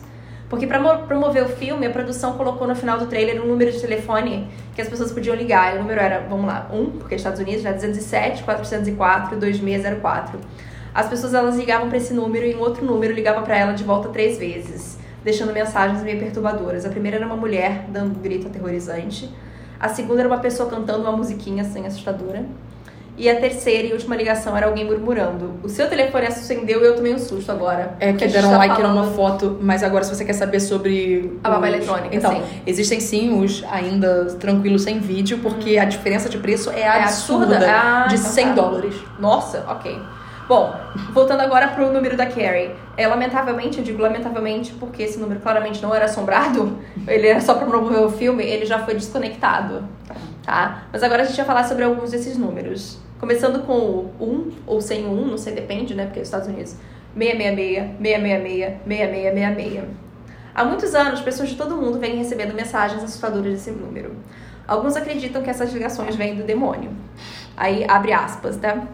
Porque 0.50 0.68
pra 0.68 0.80
mo- 0.80 1.00
promover 1.08 1.44
o 1.44 1.50
filme, 1.50 1.86
a 1.88 1.90
produção 1.90 2.34
colocou 2.38 2.68
no 2.68 2.76
final 2.76 2.98
do 3.00 3.08
trailer 3.08 3.42
um 3.44 3.48
número 3.48 3.72
de 3.72 3.82
telefone 3.82 4.48
que 4.76 4.82
as 4.82 4.88
pessoas 4.88 5.12
podiam 5.12 5.36
ligar. 5.36 5.74
E 5.74 5.80
o 5.80 5.82
número 5.82 6.00
era, 6.00 6.20
vamos 6.30 6.46
lá, 6.46 6.68
1, 6.72 6.92
porque 7.00 7.16
é 7.16 7.18
Estados 7.18 7.40
Unidos, 7.42 7.64
já 7.64 7.72
207 7.72 8.44
404 8.44 9.36
2604. 9.38 10.40
As 10.98 11.08
pessoas 11.08 11.36
elas 11.36 11.56
ligavam 11.56 11.90
pra 11.90 11.98
esse 12.00 12.12
número 12.12 12.44
e 12.44 12.56
um 12.56 12.60
outro 12.60 12.84
número 12.84 13.14
ligava 13.14 13.42
pra 13.44 13.56
ela 13.56 13.74
de 13.74 13.84
volta 13.84 14.10
três 14.10 14.40
vezes, 14.40 14.98
deixando 15.24 15.54
mensagens 15.54 16.02
meio 16.02 16.18
perturbadoras. 16.18 16.88
A 16.88 16.90
primeira 16.90 17.18
era 17.18 17.26
uma 17.28 17.36
mulher 17.38 17.86
dando 17.90 18.18
um 18.18 18.20
grito 18.20 18.48
aterrorizante. 18.48 19.30
A 19.80 19.90
segunda 19.90 20.22
era 20.22 20.28
uma 20.28 20.40
pessoa 20.40 20.68
cantando 20.68 21.02
uma 21.04 21.12
musiquinha 21.12 21.62
assim 21.62 21.86
assustadora. 21.86 22.46
E 23.16 23.30
a 23.30 23.40
terceira 23.40 23.88
e 23.88 23.94
última 23.94 24.16
ligação 24.16 24.58
era 24.58 24.66
alguém 24.66 24.86
murmurando. 24.86 25.54
O 25.64 25.70
seu 25.70 25.88
telefone 25.88 26.26
acendeu 26.26 26.82
e 26.82 26.86
eu 26.88 26.96
tomei 26.96 27.14
um 27.14 27.20
susto 27.20 27.52
agora. 27.52 27.96
É 28.00 28.12
que 28.14 28.28
deram 28.28 28.50
tá 28.50 28.58
like 28.58 28.76
falando- 28.76 28.96
numa 28.96 29.12
foto, 29.12 29.58
mas 29.62 29.84
agora 29.84 30.04
se 30.04 30.16
você 30.16 30.26
quer 30.26 30.34
saber 30.34 30.60
sobre. 30.60 31.38
A 31.44 31.50
babá 31.52 31.68
os- 31.68 31.74
eletrônica, 31.76 32.16
Então, 32.16 32.32
sim. 32.32 32.42
existem 32.66 33.00
sim 33.00 33.40
os 33.40 33.64
ainda 33.72 34.26
tranquilos 34.40 34.82
sem 34.82 34.98
vídeo, 35.00 35.38
porque 35.44 35.78
a 35.78 35.86
diferença 35.86 36.28
de 36.28 36.40
preço 36.40 36.72
é, 36.72 36.82
É 36.82 36.88
absurda. 37.04 37.56
absurda? 37.58 37.72
Ah, 37.72 38.08
de 38.08 38.16
então 38.16 38.30
100 38.32 38.48
tá. 38.48 38.54
dólares. 38.54 38.96
Nossa, 39.20 39.64
ok. 39.68 40.00
Bom, 40.48 40.74
voltando 41.12 41.42
agora 41.42 41.68
pro 41.68 41.92
número 41.92 42.16
da 42.16 42.26
Carrie. 42.26 42.72
É, 42.96 43.06
lamentavelmente, 43.06 43.80
eu 43.80 43.84
digo 43.84 44.02
lamentavelmente 44.02 44.72
porque 44.76 45.04
esse 45.04 45.20
número 45.20 45.42
claramente 45.42 45.82
não 45.82 45.94
era 45.94 46.06
assombrado, 46.06 46.78
ele 47.06 47.28
era 47.28 47.42
só 47.42 47.56
pra 47.56 47.68
promover 47.68 48.00
o 48.00 48.10
filme, 48.10 48.46
ele 48.46 48.66
já 48.66 48.80
foi 48.80 48.94
desconectado, 48.94 49.84
tá? 50.46 50.86
Mas 50.92 51.04
agora 51.04 51.24
a 51.24 51.26
gente 51.26 51.36
vai 51.36 51.46
falar 51.46 51.66
sobre 51.66 51.84
alguns 51.84 52.12
desses 52.12 52.38
números. 52.38 52.98
Começando 53.20 53.66
com 53.66 53.74
o 53.74 54.14
1, 54.22 54.52
ou 54.66 54.80
sem 54.80 55.06
o 55.06 55.12
1, 55.12 55.26
não 55.26 55.38
sei, 55.38 55.54
depende, 55.54 55.94
né? 55.94 56.06
Porque 56.06 56.20
é 56.20 56.22
os 56.22 56.28
Estados 56.30 56.48
Unidos. 56.48 56.78
666, 57.18 57.98
666, 58.02 58.78
6666. 58.88 59.84
Há 60.56 60.64
muitos 60.64 60.96
anos, 60.96 61.20
pessoas 61.20 61.50
de 61.50 61.56
todo 61.56 61.76
mundo 61.76 62.00
vêm 62.00 62.16
recebendo 62.16 62.54
mensagens 62.54 63.04
assustadoras 63.04 63.52
desse 63.52 63.72
número. 63.72 64.16
Alguns 64.66 64.96
acreditam 64.96 65.42
que 65.42 65.50
essas 65.50 65.74
ligações 65.74 66.16
vêm 66.16 66.36
do 66.36 66.44
demônio. 66.44 66.92
Aí, 67.56 67.86
abre 67.88 68.14
aspas, 68.14 68.56
tá? 68.58 68.88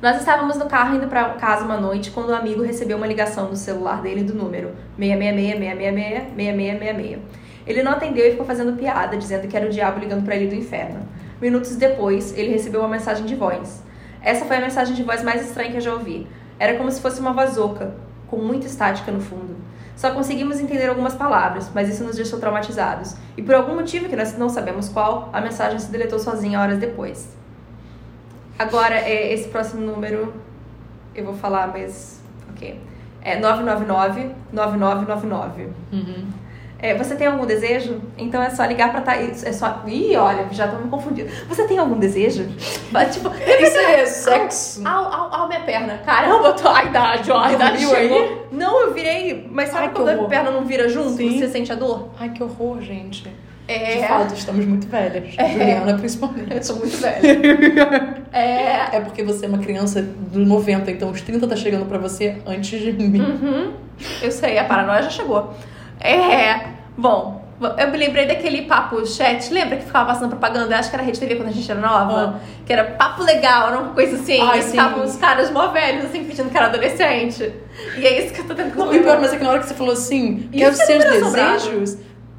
Nós 0.00 0.18
estávamos 0.18 0.56
no 0.58 0.66
carro 0.66 0.96
indo 0.96 1.08
para 1.08 1.30
casa 1.30 1.64
uma 1.64 1.78
noite 1.78 2.10
quando 2.10 2.28
um 2.28 2.34
amigo 2.34 2.62
recebeu 2.62 2.98
uma 2.98 3.06
ligação 3.06 3.48
no 3.48 3.56
celular 3.56 4.02
dele 4.02 4.22
do 4.22 4.34
número 4.34 4.72
666-666-6666. 5.00 7.18
Ele 7.66 7.82
não 7.82 7.92
atendeu 7.92 8.26
e 8.26 8.32
ficou 8.32 8.44
fazendo 8.44 8.76
piada, 8.76 9.16
dizendo 9.16 9.48
que 9.48 9.56
era 9.56 9.64
o 9.66 9.70
diabo 9.70 9.98
ligando 9.98 10.22
para 10.22 10.36
ele 10.36 10.48
do 10.48 10.54
inferno. 10.54 11.00
Minutos 11.40 11.76
depois, 11.76 12.36
ele 12.36 12.52
recebeu 12.52 12.80
uma 12.80 12.90
mensagem 12.90 13.24
de 13.24 13.34
voz. 13.34 13.82
Essa 14.20 14.44
foi 14.44 14.58
a 14.58 14.60
mensagem 14.60 14.94
de 14.94 15.02
voz 15.02 15.22
mais 15.22 15.46
estranha 15.46 15.70
que 15.70 15.78
eu 15.78 15.80
já 15.80 15.94
ouvi. 15.94 16.26
Era 16.58 16.76
como 16.76 16.92
se 16.92 17.00
fosse 17.00 17.18
uma 17.18 17.32
vazoca, 17.32 17.94
com 18.28 18.36
muita 18.36 18.66
estática 18.66 19.10
no 19.10 19.20
fundo. 19.20 19.56
Só 19.96 20.10
conseguimos 20.10 20.60
entender 20.60 20.90
algumas 20.90 21.14
palavras, 21.14 21.70
mas 21.74 21.88
isso 21.88 22.04
nos 22.04 22.16
deixou 22.16 22.38
traumatizados. 22.38 23.16
E 23.34 23.42
por 23.42 23.54
algum 23.54 23.74
motivo 23.74 24.10
que 24.10 24.16
nós 24.16 24.36
não 24.36 24.50
sabemos 24.50 24.90
qual, 24.90 25.30
a 25.32 25.40
mensagem 25.40 25.78
se 25.78 25.90
deletou 25.90 26.18
sozinha 26.18 26.60
horas 26.60 26.78
depois. 26.78 27.34
Agora, 28.58 28.94
é, 28.96 29.32
esse 29.32 29.48
próximo 29.48 29.80
número 29.84 30.32
eu 31.14 31.24
vou 31.24 31.34
falar, 31.34 31.68
mas. 31.68 32.20
Ok. 32.50 32.78
É 33.22 33.40
999-9999. 33.40 35.68
Uhum. 35.92 36.26
É, 36.78 36.94
você 36.94 37.16
tem 37.16 37.26
algum 37.26 37.46
desejo? 37.46 38.02
Então 38.18 38.42
é 38.42 38.50
só 38.50 38.64
ligar 38.66 38.92
pra 38.92 39.00
Thaís. 39.00 39.42
É 39.44 39.52
só. 39.52 39.82
Ih, 39.86 40.14
olha, 40.16 40.46
já 40.52 40.68
tô 40.68 40.76
me 40.76 40.88
confundindo. 40.90 41.30
Você 41.48 41.66
tem 41.66 41.78
algum 41.78 41.98
desejo? 41.98 42.44
Tipo, 43.12 43.30
Isso 43.34 43.78
é 43.78 44.04
sexo. 44.06 44.86
Au, 44.86 45.04
au, 45.12 45.34
au, 45.34 45.48
minha 45.48 45.60
perna. 45.60 45.98
Caramba, 46.04 46.52
tô... 46.52 46.68
a 46.68 46.84
idade, 46.84 47.30
ó, 47.32 47.38
a 47.40 47.52
idade 47.52 47.78
viu 47.78 47.94
aí? 47.94 48.08
chegou. 48.08 48.46
Não, 48.52 48.82
eu 48.82 48.92
virei. 48.94 49.48
Mas 49.50 49.70
sabe 49.70 49.86
Ai, 49.86 49.92
quando 49.94 50.08
a 50.10 50.12
horror. 50.12 50.28
perna 50.28 50.50
não 50.50 50.64
vira 50.64 50.86
junto 50.88 51.16
Sim. 51.16 51.38
você 51.38 51.48
sente 51.48 51.72
a 51.72 51.74
dor? 51.74 52.10
Ai, 52.20 52.28
que 52.30 52.42
horror, 52.42 52.80
gente. 52.82 53.26
É. 53.68 53.96
De 53.96 54.06
fato, 54.06 54.34
estamos 54.34 54.64
muito 54.64 54.86
velhas. 54.86 55.34
É. 55.36 55.48
Juliana, 55.50 55.90
Eu 55.92 55.98
principalmente. 55.98 56.66
sou 56.66 56.76
muito 56.76 56.96
velha. 56.96 58.22
é. 58.32 58.96
É 58.96 59.00
porque 59.00 59.22
você 59.22 59.46
é 59.46 59.48
uma 59.48 59.58
criança 59.58 60.02
do 60.02 60.44
90, 60.44 60.90
então 60.90 61.10
os 61.10 61.20
30 61.20 61.46
tá 61.46 61.56
chegando 61.56 61.86
pra 61.86 61.98
você 61.98 62.36
antes 62.46 62.80
de 62.80 62.92
mim. 62.92 63.20
Uhum. 63.20 63.72
Eu 64.22 64.30
sei, 64.30 64.58
a 64.58 64.64
paranoia 64.64 65.02
já 65.02 65.10
chegou. 65.10 65.52
É. 66.00 66.60
Bom, 66.96 67.44
eu 67.78 67.90
me 67.90 67.96
lembrei 67.96 68.26
daquele 68.26 68.62
papo 68.62 69.04
chat. 69.06 69.52
Lembra 69.52 69.76
que 69.78 69.86
ficava 69.86 70.06
passando 70.12 70.28
propaganda? 70.28 70.76
Acho 70.76 70.90
que 70.90 70.96
era 70.96 71.04
Rede 71.04 71.18
TV 71.18 71.36
quando 71.36 71.48
a 71.48 71.52
gente 71.52 71.70
era 71.70 71.80
nova. 71.80 72.40
Que 72.66 72.72
era 72.72 72.84
papo 72.84 73.22
legal, 73.22 73.68
era 73.68 73.78
uma 73.78 73.92
coisa 73.92 74.16
assim. 74.16 74.40
Ai, 74.40 74.58
e 74.58 74.62
sim. 74.62 74.70
ficavam 74.72 75.04
os 75.04 75.16
caras 75.16 75.50
mó 75.50 75.68
velhos, 75.68 76.04
assim, 76.04 76.24
fingindo 76.24 76.50
que 76.50 76.56
era 76.56 76.66
adolescente. 76.66 77.52
E 77.96 78.06
é 78.06 78.24
isso 78.24 78.34
que 78.34 78.42
eu 78.42 78.46
tô 78.46 78.54
tentando 78.54 78.76
Não, 78.76 78.94
e 78.94 79.00
pior, 79.00 79.18
mas 79.20 79.32
é 79.32 79.36
que 79.38 79.44
na 79.44 79.50
hora 79.50 79.60
que 79.60 79.66
você 79.66 79.74
falou 79.74 79.94
assim, 79.94 80.48
quero 80.52 80.76
que 80.76 80.84
ser 80.84 80.98
desejos, 80.98 81.96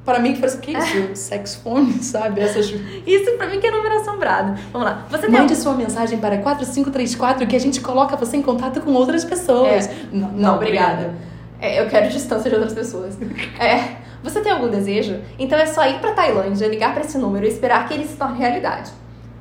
para 0.08 0.20
mim 0.20 0.32
que 0.32 0.40
foi 0.40 0.48
assim, 0.48 0.60
que 0.60 0.72
isso? 0.72 1.16
Sex 1.18 1.56
phone, 1.56 2.02
sabe? 2.02 2.40
Essas... 2.40 2.74
Isso 3.06 3.32
pra 3.38 3.46
mim 3.48 3.60
que 3.60 3.68
é 3.68 3.72
número 3.72 3.94
assombrado. 3.98 4.58
Vamos 4.72 4.88
lá. 4.88 5.06
Você 5.10 5.24
tem 5.24 5.32
Mande 5.32 5.54
sua 5.54 5.74
mensagem 5.74 6.18
para 6.18 6.38
4534 6.38 7.46
que 7.46 7.54
a 7.58 7.60
gente 7.60 7.82
coloca 7.82 8.16
você 8.16 8.38
em 8.38 8.42
contato 8.42 8.80
com 8.80 8.94
outras 8.94 9.26
pessoas. 9.26 9.90
Não, 10.10 10.32
Não, 10.32 10.56
obrigada. 10.56 11.14
É, 11.60 11.82
eu 11.82 11.90
quero 11.90 12.08
distância 12.08 12.50
de 12.50 12.56
outras 12.56 12.74
pessoas. 12.74 13.18
É, 13.60 13.98
você 14.24 14.40
tem 14.40 14.52
algum 14.52 14.70
desejo? 14.70 15.20
Então 15.38 15.60
é 15.60 15.66
só 15.66 15.86
ir 15.86 16.00
pra 16.00 16.14
Tailândia, 16.14 16.68
ligar 16.68 16.94
pra 16.94 17.04
esse 17.04 17.18
número 17.18 17.46
e 17.46 17.50
esperar 17.50 17.86
que 17.86 17.94
ele 17.94 18.08
se 18.08 18.16
torne 18.16 18.40
realidade. 18.40 18.92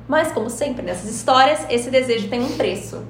Mas, 0.05 0.33
como 0.33 0.49
sempre 0.49 0.81
nessas 0.81 1.09
histórias, 1.09 1.65
esse 1.69 1.89
desejo 1.89 2.27
tem 2.27 2.41
um 2.41 2.57
preço. 2.57 3.05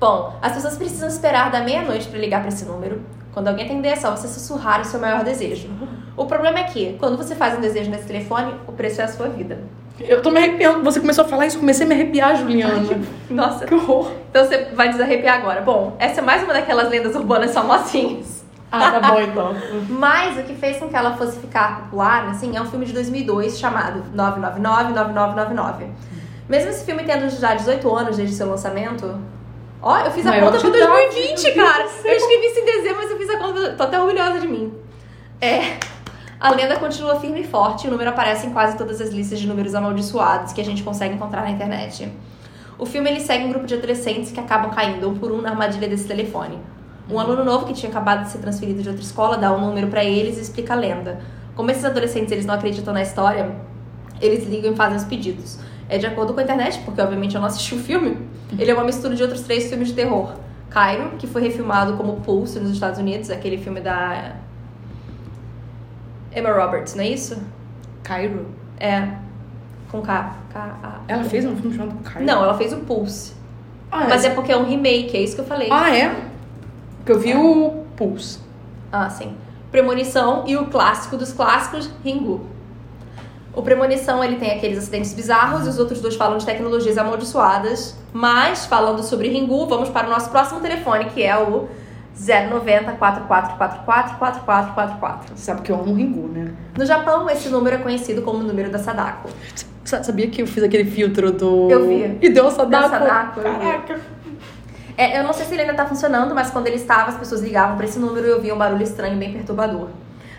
Bom, 0.00 0.38
as 0.40 0.52
pessoas 0.52 0.78
precisam 0.78 1.08
esperar 1.08 1.50
da 1.50 1.60
meia-noite 1.60 2.08
pra 2.08 2.18
ligar 2.18 2.40
pra 2.40 2.48
esse 2.48 2.64
número. 2.64 3.02
Quando 3.38 3.46
alguém 3.46 3.66
atender, 3.66 3.90
é 3.90 3.94
só 3.94 4.10
você 4.10 4.26
sussurrar 4.26 4.80
o 4.80 4.84
seu 4.84 4.98
maior 4.98 5.22
desejo. 5.22 5.68
O 6.16 6.26
problema 6.26 6.58
é 6.58 6.64
que, 6.64 6.96
quando 6.98 7.16
você 7.16 7.36
faz 7.36 7.56
um 7.56 7.60
desejo 7.60 7.88
nesse 7.88 8.04
telefone, 8.04 8.52
o 8.66 8.72
preço 8.72 9.00
é 9.00 9.04
a 9.04 9.08
sua 9.08 9.28
vida. 9.28 9.60
Eu 10.00 10.20
tô 10.20 10.28
me 10.32 10.38
arrepiando. 10.38 10.82
Você 10.82 10.98
começou 10.98 11.24
a 11.24 11.28
falar 11.28 11.46
isso, 11.46 11.54
eu 11.54 11.60
comecei 11.60 11.86
a 11.86 11.88
me 11.88 11.94
arrepiar, 11.94 12.34
Juliana. 12.34 12.82
Nossa, 13.30 13.64
que 13.64 13.72
horror. 13.72 14.10
então 14.28 14.44
você 14.44 14.64
vai 14.74 14.88
desarrepiar 14.88 15.38
agora. 15.38 15.60
Bom, 15.60 15.94
essa 16.00 16.20
é 16.20 16.24
mais 16.24 16.42
uma 16.42 16.52
daquelas 16.52 16.90
lendas 16.90 17.14
urbanas 17.14 17.54
famosinhas. 17.54 18.44
Ah, 18.72 18.90
tá 18.90 19.08
bom 19.08 19.20
então. 19.20 19.54
Mas 19.88 20.36
o 20.36 20.42
que 20.42 20.56
fez 20.56 20.78
com 20.78 20.88
que 20.88 20.96
ela 20.96 21.16
fosse 21.16 21.38
ficar 21.38 21.82
popular, 21.82 22.30
assim, 22.30 22.56
é 22.56 22.60
um 22.60 22.66
filme 22.66 22.86
de 22.86 22.92
2002 22.92 23.56
chamado 23.56 24.02
999-9999. 24.16 25.86
Mesmo 26.48 26.70
esse 26.70 26.84
filme 26.84 27.04
tendo 27.04 27.30
já 27.30 27.54
18 27.54 27.94
anos 27.94 28.16
desde 28.16 28.34
seu 28.34 28.50
lançamento... 28.50 29.37
Ó, 29.80 29.96
eu 29.98 30.10
fiz 30.10 30.26
a 30.26 30.30
Maior 30.30 30.52
conta 30.52 30.58
pra 30.60 30.70
de 30.70 30.76
idade, 30.76 31.14
2020, 31.14 31.44
meu 31.44 31.54
Deus 31.54 31.54
cara! 31.54 31.88
Eu 32.04 32.16
escrevi 32.16 32.46
isso 32.46 32.58
em 32.58 32.64
dezembro, 32.64 32.96
mas 32.96 33.10
eu 33.10 33.16
fiz 33.16 33.30
a 33.30 33.38
conta... 33.38 33.72
Tô 33.74 33.82
até 33.84 34.00
orgulhosa 34.00 34.40
de 34.40 34.48
mim. 34.48 34.72
É... 35.40 35.78
A 36.40 36.52
lenda 36.52 36.76
continua 36.76 37.18
firme 37.18 37.40
e 37.40 37.44
forte 37.44 37.88
o 37.88 37.90
número 37.90 38.10
aparece 38.10 38.46
em 38.46 38.52
quase 38.52 38.76
todas 38.76 39.00
as 39.00 39.10
listas 39.10 39.40
de 39.40 39.48
números 39.48 39.74
amaldiçoados 39.74 40.52
que 40.52 40.60
a 40.60 40.64
gente 40.64 40.84
consegue 40.84 41.14
encontrar 41.14 41.42
na 41.42 41.50
internet. 41.50 42.12
O 42.78 42.86
filme 42.86 43.10
ele 43.10 43.18
segue 43.18 43.44
um 43.44 43.48
grupo 43.48 43.66
de 43.66 43.74
adolescentes 43.74 44.30
que 44.30 44.38
acabam 44.38 44.70
caindo 44.70 45.08
um 45.08 45.18
por 45.18 45.32
um 45.32 45.40
na 45.42 45.50
armadilha 45.50 45.88
desse 45.88 46.06
telefone. 46.06 46.56
Um 47.10 47.18
aluno 47.18 47.44
novo 47.44 47.66
que 47.66 47.72
tinha 47.72 47.90
acabado 47.90 48.22
de 48.22 48.30
ser 48.30 48.38
transferido 48.38 48.82
de 48.82 48.88
outra 48.88 49.02
escola 49.02 49.36
dá 49.36 49.52
um 49.52 49.60
número 49.60 49.88
pra 49.88 50.04
eles 50.04 50.38
e 50.38 50.42
explica 50.42 50.74
a 50.74 50.76
lenda. 50.76 51.20
Como 51.56 51.70
esses 51.72 51.84
adolescentes 51.84 52.30
eles 52.30 52.46
não 52.46 52.54
acreditam 52.54 52.94
na 52.94 53.02
história, 53.02 53.56
eles 54.20 54.48
ligam 54.48 54.72
e 54.72 54.76
fazem 54.76 54.96
os 54.96 55.04
pedidos. 55.04 55.58
É 55.88 55.96
de 55.98 56.06
acordo 56.06 56.34
com 56.34 56.40
a 56.40 56.42
internet, 56.42 56.80
porque 56.84 57.00
obviamente 57.00 57.34
eu 57.34 57.40
não 57.40 57.48
assisti 57.48 57.74
o 57.74 57.78
filme. 57.78 58.18
Ele 58.58 58.70
é 58.70 58.74
uma 58.74 58.84
mistura 58.84 59.14
de 59.14 59.22
outros 59.22 59.42
três 59.42 59.68
filmes 59.68 59.88
de 59.88 59.94
terror. 59.94 60.34
Cairo, 60.68 61.12
que 61.18 61.26
foi 61.26 61.40
refilmado 61.42 61.96
como 61.96 62.20
Pulse 62.20 62.60
nos 62.60 62.72
Estados 62.72 62.98
Unidos, 62.98 63.30
aquele 63.30 63.56
filme 63.56 63.80
da 63.80 64.34
Emma 66.34 66.50
Roberts, 66.50 66.94
não 66.94 67.02
é 67.02 67.08
isso? 67.08 67.42
Cairo. 68.02 68.46
É. 68.78 69.08
Com 69.90 70.02
K. 70.02 70.36
K 70.52 70.60
A. 70.82 71.00
Ela 71.08 71.24
fez 71.24 71.46
um 71.46 71.56
filme 71.56 71.74
chamado 71.74 71.96
Cairo? 72.04 72.26
Não, 72.26 72.42
ela 72.44 72.54
fez 72.56 72.72
o 72.72 72.78
Pulse. 72.78 73.32
Ah, 73.90 74.06
Mas 74.08 74.24
é 74.24 74.30
porque 74.30 74.52
é 74.52 74.56
um 74.56 74.64
remake, 74.64 75.16
é 75.16 75.20
isso 75.22 75.34
que 75.34 75.40
eu 75.40 75.46
falei. 75.46 75.68
Ah, 75.70 75.96
é? 75.96 76.14
Porque 76.98 77.12
eu 77.12 77.18
vi 77.18 77.34
o 77.34 77.84
Pulse. 77.96 78.40
Ah, 78.92 79.08
sim. 79.08 79.34
Premonição 79.70 80.44
e 80.46 80.56
o 80.56 80.66
clássico 80.66 81.16
dos 81.16 81.32
clássicos, 81.32 81.90
Ringu. 82.04 82.46
O 83.58 83.62
Premonição, 83.62 84.22
ele 84.22 84.36
tem 84.36 84.52
aqueles 84.52 84.78
acidentes 84.78 85.12
bizarros 85.12 85.66
e 85.66 85.68
os 85.68 85.78
outros 85.78 86.00
dois 86.00 86.14
falam 86.14 86.38
de 86.38 86.46
tecnologias 86.46 86.96
amaldiçoadas. 86.96 87.96
Mas, 88.12 88.66
falando 88.66 89.02
sobre 89.02 89.28
Ringu, 89.28 89.66
vamos 89.66 89.88
para 89.88 90.06
o 90.06 90.10
nosso 90.10 90.30
próximo 90.30 90.60
telefone, 90.60 91.06
que 91.06 91.22
é 91.24 91.36
o 91.36 91.68
090 92.16 92.92
4444 92.92 94.16
4444. 94.18 95.36
Você 95.36 95.44
sabe 95.44 95.62
que 95.62 95.72
eu 95.72 95.76
amo 95.80 95.92
o 95.92 95.94
Ringu, 95.94 96.28
né? 96.28 96.52
No 96.76 96.86
Japão, 96.86 97.28
esse 97.28 97.48
número 97.48 97.76
é 97.76 97.78
conhecido 97.80 98.22
como 98.22 98.38
o 98.38 98.42
número 98.42 98.70
da 98.70 98.78
Sadako. 98.78 99.28
Sa- 99.84 100.02
Sabia 100.02 100.28
que 100.28 100.40
eu 100.42 100.46
fiz 100.46 100.62
aquele 100.62 100.88
filtro 100.88 101.32
do... 101.32 101.68
Eu 101.70 101.86
vi. 101.88 102.16
E 102.22 102.28
deu 102.30 102.46
a 102.46 102.50
Sadako. 102.50 102.90
Deu 102.90 102.98
Sadako. 103.00 103.40
Caraca. 103.40 104.00
É, 104.96 105.18
eu 105.18 105.24
não 105.24 105.32
sei 105.32 105.46
se 105.46 105.54
ele 105.54 105.62
ainda 105.62 105.74
tá 105.74 105.86
funcionando, 105.86 106.34
mas 106.34 106.50
quando 106.50 106.66
ele 106.66 106.76
estava, 106.76 107.10
as 107.10 107.16
pessoas 107.16 107.40
ligavam 107.40 107.76
para 107.76 107.86
esse 107.86 107.98
número 107.98 108.26
e 108.26 108.30
ouviam 108.30 108.56
um 108.56 108.58
barulho 108.58 108.82
estranho 108.82 109.16
bem 109.16 109.32
perturbador. 109.32 109.88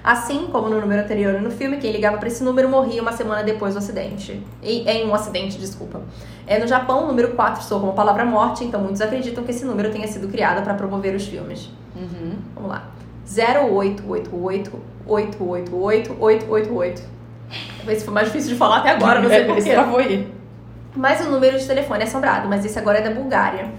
Assim 0.03 0.47
como 0.47 0.69
no 0.69 0.79
número 0.79 1.01
anterior 1.01 1.35
e 1.35 1.39
no 1.39 1.51
filme, 1.51 1.77
quem 1.77 1.91
ligava 1.91 2.17
para 2.17 2.27
esse 2.27 2.43
número 2.43 2.69
morria 2.69 3.01
uma 3.01 3.11
semana 3.11 3.43
depois 3.43 3.73
do 3.73 3.79
acidente. 3.79 4.41
E, 4.63 4.89
em 4.89 5.07
um 5.07 5.13
acidente, 5.13 5.57
desculpa. 5.57 6.01
É, 6.47 6.57
no 6.57 6.67
Japão, 6.67 7.03
o 7.03 7.07
número 7.07 7.29
4 7.35 7.63
soa 7.63 7.79
como 7.79 7.93
palavra 7.93 8.25
morte, 8.25 8.63
então 8.63 8.81
muitos 8.81 9.01
acreditam 9.01 9.43
que 9.43 9.51
esse 9.51 9.65
número 9.65 9.91
tenha 9.91 10.07
sido 10.07 10.27
criado 10.29 10.63
para 10.63 10.73
promover 10.73 11.15
os 11.15 11.27
filmes. 11.27 11.69
Uhum. 11.95 12.37
Vamos 12.55 12.69
lá. 12.69 12.87
0888 13.27 14.71
888 15.05 16.17
888. 16.19 17.19
Esse 17.87 18.05
foi 18.05 18.13
mais 18.13 18.27
difícil 18.27 18.51
de 18.51 18.57
falar 18.57 18.77
até 18.77 18.91
agora, 18.91 19.21
não 19.21 19.29
sei 19.29 19.39
É, 19.39 19.45
porquê. 19.45 19.59
Esse. 19.61 20.27
Mas 20.95 21.25
o 21.25 21.29
número 21.29 21.57
de 21.57 21.65
telefone 21.65 22.01
é 22.01 22.03
assombrado, 22.03 22.47
mas 22.47 22.65
esse 22.65 22.77
agora 22.77 22.99
é 22.99 23.01
da 23.01 23.11
Bulgária. 23.11 23.71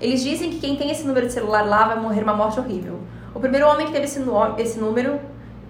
Eles 0.00 0.22
dizem 0.22 0.50
que 0.50 0.58
quem 0.58 0.76
tem 0.76 0.90
esse 0.90 1.06
número 1.06 1.26
de 1.26 1.32
celular 1.32 1.62
lá 1.62 1.86
vai 1.86 2.00
morrer 2.00 2.22
uma 2.22 2.34
morte 2.34 2.58
horrível. 2.58 2.98
O 3.34 3.40
primeiro 3.40 3.66
homem 3.66 3.86
que 3.86 3.92
teve 3.92 4.04
esse, 4.04 4.22
esse 4.58 4.78
número, 4.78 5.18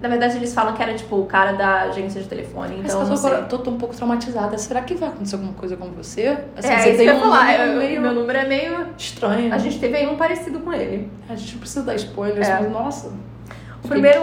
na 0.03 0.09
verdade 0.09 0.37
eles 0.37 0.53
falam 0.53 0.75
que 0.75 0.83
era 0.83 0.93
tipo 0.95 1.17
o 1.17 1.27
cara 1.27 1.53
da 1.53 1.83
agência 1.83 2.21
de 2.21 2.29
telefone, 2.29 2.77
Mas 2.83 2.87
então 2.93 3.03
eu 3.03 3.07
não 3.09 3.15
tô, 3.17 3.27
agora- 3.27 3.43
tô, 3.45 3.59
tô 3.59 3.71
um 3.71 3.79
pouco 3.79 3.95
traumatizada. 3.95 4.59
Será 4.59 4.81
que 4.83 4.95
vai 4.95 5.09
acontecer 5.09 5.37
alguma 5.37 5.55
coisa 5.55 5.77
com 5.77 5.87
você? 5.93 6.37
Assim, 6.57 6.69
é, 6.73 6.79
você 6.79 6.89
isso 6.91 6.99
tem 6.99 7.07
eu 7.07 7.15
um 7.17 7.21
falar. 7.21 7.45
número 7.53 7.63
eu- 7.73 7.79
meio 7.79 8.01
Meu 8.03 8.13
número 8.15 8.39
é 8.39 8.45
meio. 8.47 8.87
estranho. 8.99 9.55
A 9.55 9.59
gente 9.59 9.79
teve 9.79 9.97
aí 9.97 10.07
um 10.07 10.17
parecido 10.17 10.59
com 10.61 10.73
ele. 10.73 11.09
A 11.29 11.35
gente 11.37 11.53
não 11.53 11.61
precisa 11.61 11.83
dar 11.85 11.95
spoilers, 11.95 12.49
É. 12.49 12.61
mas 12.61 12.71
nossa. 12.73 13.13
O 13.85 13.89
primeiro 13.89 14.23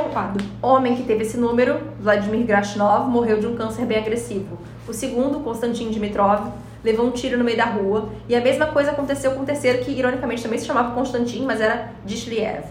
homem 0.61 0.95
que 0.95 1.03
teve 1.03 1.23
esse 1.23 1.37
número, 1.37 1.79
Vladimir 1.99 2.45
Grashnov, 2.45 3.09
morreu 3.09 3.39
de 3.39 3.47
um 3.47 3.55
câncer 3.55 3.85
bem 3.85 3.97
agressivo. 3.97 4.57
O 4.87 4.93
segundo, 4.93 5.39
Konstantin 5.41 5.89
Dimitrov, 5.89 6.47
levou 6.83 7.05
um 7.07 7.11
tiro 7.11 7.37
no 7.37 7.43
meio 7.43 7.57
da 7.57 7.65
rua. 7.65 8.07
E 8.29 8.35
a 8.35 8.41
mesma 8.41 8.67
coisa 8.67 8.91
aconteceu 8.91 9.31
com 9.31 9.41
o 9.41 9.45
terceiro, 9.45 9.79
que 9.79 9.91
ironicamente 9.91 10.41
também 10.41 10.57
se 10.57 10.65
chamava 10.65 10.91
Konstantin, 10.95 11.43
mas 11.45 11.59
era 11.59 11.89
Dishliev. 12.05 12.63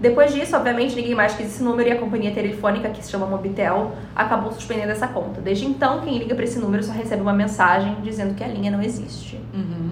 Depois 0.00 0.32
disso, 0.34 0.54
obviamente, 0.56 0.94
ninguém 0.94 1.14
mais 1.14 1.34
quis 1.34 1.46
esse 1.46 1.62
número 1.62 1.88
e 1.88 1.92
a 1.92 1.96
companhia 1.98 2.30
telefônica, 2.32 2.88
que 2.90 3.02
se 3.04 3.10
chama 3.10 3.26
Mobitel, 3.26 3.92
acabou 4.14 4.52
suspendendo 4.52 4.92
essa 4.92 5.08
conta. 5.08 5.40
Desde 5.40 5.64
então, 5.66 6.00
quem 6.02 6.18
liga 6.18 6.34
para 6.34 6.44
esse 6.44 6.58
número 6.58 6.82
só 6.82 6.92
recebe 6.92 7.22
uma 7.22 7.32
mensagem 7.32 7.96
dizendo 8.02 8.34
que 8.34 8.44
a 8.44 8.48
linha 8.48 8.70
não 8.70 8.82
existe. 8.82 9.40
Uhum. 9.54 9.90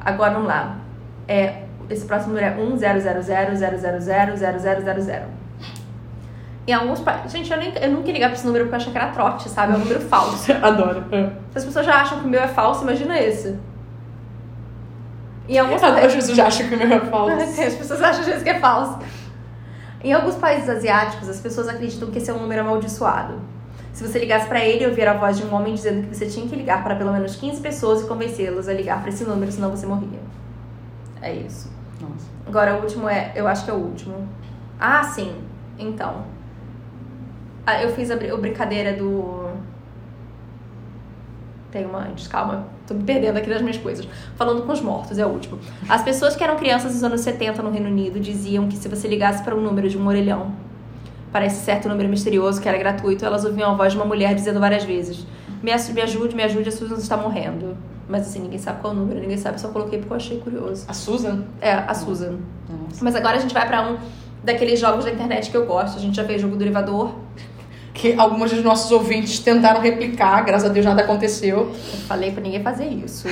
Agora 0.00 0.32
vamos 0.32 0.48
lá. 0.48 0.76
É, 1.28 1.64
esse 1.90 2.06
próximo 2.06 2.32
número 2.34 2.46
é 2.46 2.56
100000000000. 2.56 5.22
Em 6.66 6.72
alguns 6.72 6.98
pa- 7.00 7.24
Gente, 7.28 7.50
eu, 7.52 7.58
nem, 7.58 7.72
eu 7.78 7.90
nunca 7.90 8.06
ia 8.08 8.14
ligar 8.14 8.28
pra 8.28 8.36
esse 8.36 8.46
número 8.46 8.64
porque 8.64 8.74
eu 8.74 8.80
achei 8.80 8.90
que 8.92 8.98
era 8.98 9.08
trote, 9.08 9.50
sabe? 9.50 9.74
É 9.74 9.76
um 9.76 9.80
número 9.80 10.00
falso. 10.00 10.50
Adoro. 10.62 11.04
É. 11.12 11.24
Se 11.52 11.58
as 11.58 11.64
pessoas 11.64 11.84
já 11.84 12.00
acham 12.00 12.20
que 12.20 12.24
o 12.26 12.28
meu 12.28 12.40
é 12.40 12.48
falso, 12.48 12.82
imagina 12.84 13.18
esse. 13.20 13.54
Em 15.48 15.58
alguns 15.58 15.82
As 15.82 16.14
pessoas 16.14 16.36
já 16.36 16.46
acham 16.46 16.68
que 16.68 16.74
o 16.74 16.78
meu 16.78 16.92
é 16.92 17.00
falso. 17.00 17.34
As 17.60 17.74
pessoas 17.74 18.02
acham 18.02 18.20
às 18.20 18.26
vezes 18.26 18.42
que 18.42 18.50
é 18.50 18.58
falso. 18.58 18.98
Em 20.02 20.12
alguns 20.12 20.34
países 20.34 20.68
asiáticos, 20.68 21.30
as 21.30 21.40
pessoas 21.40 21.66
acreditam 21.66 22.10
que 22.10 22.18
esse 22.18 22.30
é 22.30 22.34
um 22.34 22.38
número 22.38 22.60
amaldiçoado. 22.60 23.40
Se 23.90 24.06
você 24.06 24.18
ligasse 24.18 24.46
pra 24.46 24.62
ele 24.62 24.84
e 24.84 24.86
ouvir 24.86 25.08
a 25.08 25.14
voz 25.14 25.38
de 25.38 25.44
um 25.44 25.54
homem 25.54 25.72
dizendo 25.72 26.06
que 26.06 26.14
você 26.14 26.26
tinha 26.26 26.46
que 26.46 26.54
ligar 26.54 26.84
para 26.84 26.94
pelo 26.94 27.10
menos 27.10 27.36
15 27.36 27.62
pessoas 27.62 28.02
e 28.02 28.06
convencê-las 28.06 28.68
a 28.68 28.74
ligar 28.74 29.00
pra 29.00 29.08
esse 29.08 29.24
número, 29.24 29.50
senão 29.50 29.70
você 29.70 29.86
morria. 29.86 30.20
É 31.22 31.32
isso. 31.32 31.72
Nossa. 31.98 32.26
Agora 32.46 32.76
o 32.76 32.82
último 32.82 33.08
é. 33.08 33.32
Eu 33.34 33.48
acho 33.48 33.64
que 33.64 33.70
é 33.70 33.72
o 33.72 33.78
último. 33.78 34.28
Ah, 34.78 35.02
sim. 35.04 35.42
Então. 35.78 36.26
Ah, 37.66 37.82
eu 37.82 37.90
fiz 37.94 38.10
a 38.10 38.16
brincadeira 38.16 38.92
do. 38.92 39.48
Tem 41.70 41.86
uma. 41.86 42.00
antes, 42.00 42.28
Calma, 42.28 42.66
tô 42.86 42.94
me 42.94 43.02
perdendo 43.02 43.36
aqui 43.36 43.48
nas 43.48 43.60
minhas 43.60 43.78
coisas. 43.78 44.06
Falando 44.36 44.62
com 44.62 44.72
os 44.72 44.80
mortos, 44.80 45.18
é 45.18 45.26
o 45.26 45.28
último. 45.28 45.58
As 45.88 46.02
pessoas 46.02 46.36
que 46.36 46.44
eram 46.44 46.56
crianças 46.56 46.92
nos 46.92 47.02
anos 47.02 47.20
70 47.20 47.62
no 47.62 47.70
Reino 47.70 47.88
Unido 47.88 48.20
diziam 48.20 48.68
que 48.68 48.76
se 48.76 48.88
você 48.88 49.08
ligasse 49.08 49.42
para 49.42 49.54
um 49.54 49.60
número 49.60 49.88
de 49.88 49.98
um 49.98 50.06
orelhão, 50.06 50.52
para 51.32 51.46
esse 51.46 51.64
certo 51.64 51.88
número 51.88 52.08
misterioso 52.08 52.60
que 52.60 52.68
era 52.68 52.78
gratuito, 52.78 53.24
elas 53.24 53.44
ouviam 53.44 53.72
a 53.72 53.74
voz 53.74 53.92
de 53.92 53.98
uma 53.98 54.06
mulher 54.06 54.34
dizendo 54.34 54.60
várias 54.60 54.84
vezes: 54.84 55.26
Me, 55.62 55.72
me 55.92 56.00
ajude, 56.00 56.36
me 56.36 56.42
ajude, 56.44 56.68
a 56.68 56.72
Susan 56.72 56.94
está 56.94 57.16
morrendo. 57.16 57.76
Mas 58.08 58.28
assim, 58.28 58.40
ninguém 58.40 58.58
sabe 58.58 58.80
qual 58.80 58.92
o 58.92 58.96
número, 58.96 59.18
ninguém 59.18 59.36
sabe, 59.36 59.60
só 59.60 59.68
coloquei 59.68 59.98
porque 59.98 60.12
eu 60.12 60.16
achei 60.16 60.38
curioso. 60.38 60.84
A 60.86 60.92
Susan? 60.92 61.44
É, 61.60 61.72
a 61.72 61.94
Susan. 61.94 62.36
Nossa. 62.68 63.02
Mas 63.02 63.16
agora 63.16 63.36
a 63.36 63.40
gente 63.40 63.54
vai 63.54 63.66
pra 63.66 63.82
um 63.82 63.96
daqueles 64.44 64.78
jogos 64.78 65.04
da 65.04 65.10
internet 65.10 65.50
que 65.50 65.56
eu 65.56 65.66
gosto. 65.66 65.96
A 65.96 66.00
gente 66.00 66.14
já 66.14 66.24
fez 66.24 66.40
jogo 66.40 66.56
do 66.56 66.62
elevador. 66.62 67.14
Que 67.94 68.12
alguns 68.18 68.50
dos 68.50 68.62
nossos 68.62 68.90
ouvintes 68.90 69.38
tentaram 69.38 69.80
replicar, 69.80 70.44
graças 70.44 70.68
a 70.68 70.72
Deus 70.72 70.84
nada 70.84 71.02
aconteceu. 71.02 71.58
Eu 71.58 72.00
falei 72.08 72.32
pra 72.32 72.42
ninguém 72.42 72.62
fazer 72.62 72.86
isso. 72.86 73.28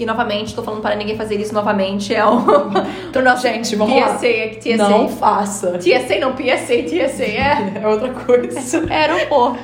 E 0.00 0.06
novamente, 0.06 0.54
tô 0.54 0.62
falando 0.62 0.80
para 0.80 0.96
ninguém 0.96 1.14
fazer 1.14 1.38
isso 1.38 1.52
novamente. 1.52 2.14
É 2.14 2.24
um. 2.24 2.40
Pro 3.12 3.22
nosso 3.22 3.42
Gente, 3.42 3.76
vamos 3.76 4.00
lá. 4.00 4.14
TSA 4.14 4.58
TSA. 4.58 4.88
Não 4.88 5.06
faça. 5.10 5.78
TSA 5.78 6.18
não, 6.18 6.32
PSA, 6.32 6.82
TSA, 6.84 7.24
é. 7.24 7.72
É 7.82 7.86
outra 7.86 8.08
coisa. 8.08 8.82
Aeroporto. 8.90 9.58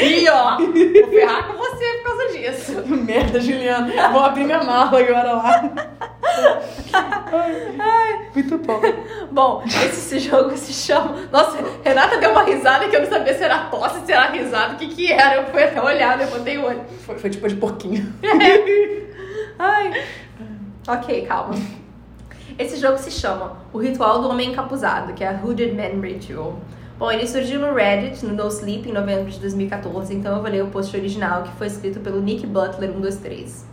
e 0.00 0.26
ó, 0.32 0.56
vou 0.56 0.72
ferrar 0.72 1.48
com 1.48 1.58
você 1.58 1.84
por 1.84 2.16
causa 2.16 2.38
disso. 2.38 2.82
Merda, 2.86 3.38
Juliana. 3.38 4.08
Vou 4.08 4.22
abrir 4.22 4.44
minha 4.44 4.64
mala 4.64 4.98
agora 4.98 5.32
lá. 5.32 5.70
Ai, 7.78 8.30
muito 8.34 8.58
bom. 8.58 8.80
Bom, 9.30 9.62
esse, 9.66 10.18
jogo 10.18 10.56
se 10.56 10.72
chama. 10.72 11.14
Nossa, 11.30 11.58
Renata 11.84 12.18
deu 12.18 12.30
uma 12.30 12.42
risada 12.42 12.88
que 12.88 12.96
eu 12.96 13.00
não 13.00 13.08
sabia 13.08 13.36
se 13.36 13.44
era 13.44 13.64
tosse, 13.64 14.04
se 14.04 14.12
era 14.12 14.30
risada, 14.30 14.74
o 14.74 14.76
que 14.76 14.88
que 14.88 15.12
era. 15.12 15.36
Eu 15.36 15.46
fui 15.46 15.62
até 15.62 15.80
olhar, 15.82 16.20
eu 16.20 16.28
botei 16.28 16.58
o 16.58 16.64
olho. 16.64 16.80
Foi, 17.04 17.18
foi 17.18 17.30
tipo 17.30 17.48
de 17.48 17.56
porquinho. 17.56 18.12
Ai. 19.58 20.04
Ok, 20.86 21.26
calma. 21.26 21.54
Esse 22.58 22.76
jogo 22.76 22.98
se 22.98 23.10
chama 23.10 23.58
O 23.72 23.78
Ritual 23.78 24.20
do 24.20 24.28
Homem 24.28 24.50
Encapuzado, 24.50 25.12
que 25.12 25.22
é 25.22 25.28
a 25.28 25.40
Hooded 25.40 25.74
Man 25.74 26.00
Ritual. 26.00 26.58
Bom, 26.98 27.12
ele 27.12 27.28
surgiu 27.28 27.60
no 27.60 27.72
Reddit, 27.72 28.26
no 28.26 28.34
No 28.34 28.48
Sleep, 28.48 28.88
em 28.88 28.92
novembro 28.92 29.30
de 29.30 29.38
2014, 29.38 30.12
então 30.12 30.34
eu 30.34 30.42
vou 30.42 30.50
ler 30.50 30.64
o 30.64 30.66
post 30.66 30.96
original, 30.96 31.44
que 31.44 31.52
foi 31.52 31.68
escrito 31.68 32.00
pelo 32.00 32.20
Nick 32.20 32.44
Butler 32.44 32.90
123. 32.90 33.66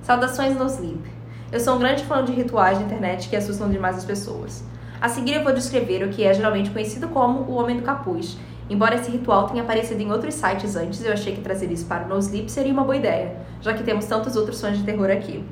Saudações 0.00 0.56
No 0.56 0.64
Sleep. 0.64 1.13
Eu 1.54 1.60
sou 1.60 1.76
um 1.76 1.78
grande 1.78 2.02
fã 2.02 2.24
de 2.24 2.32
rituais 2.32 2.78
de 2.78 2.84
internet 2.84 3.28
que 3.28 3.36
assustam 3.36 3.70
demais 3.70 3.96
as 3.96 4.04
pessoas. 4.04 4.64
A 5.00 5.08
seguir 5.08 5.36
eu 5.36 5.44
vou 5.44 5.52
descrever 5.52 6.02
o 6.02 6.08
que 6.08 6.24
é 6.24 6.34
geralmente 6.34 6.68
conhecido 6.70 7.06
como 7.06 7.42
o 7.42 7.54
Homem 7.54 7.76
do 7.76 7.82
Capuz. 7.84 8.36
Embora 8.68 8.96
esse 8.96 9.08
ritual 9.08 9.46
tenha 9.46 9.62
aparecido 9.62 10.02
em 10.02 10.10
outros 10.10 10.34
sites 10.34 10.74
antes, 10.74 11.04
eu 11.04 11.12
achei 11.12 11.32
que 11.32 11.42
trazer 11.42 11.70
isso 11.70 11.86
para 11.86 12.06
o 12.06 12.08
No 12.08 12.18
Sleep 12.18 12.50
seria 12.50 12.72
uma 12.72 12.82
boa 12.82 12.96
ideia, 12.96 13.36
já 13.60 13.72
que 13.72 13.84
temos 13.84 14.04
tantos 14.06 14.34
outros 14.34 14.58
sons 14.58 14.78
de 14.78 14.82
terror 14.82 15.08
aqui. 15.08 15.44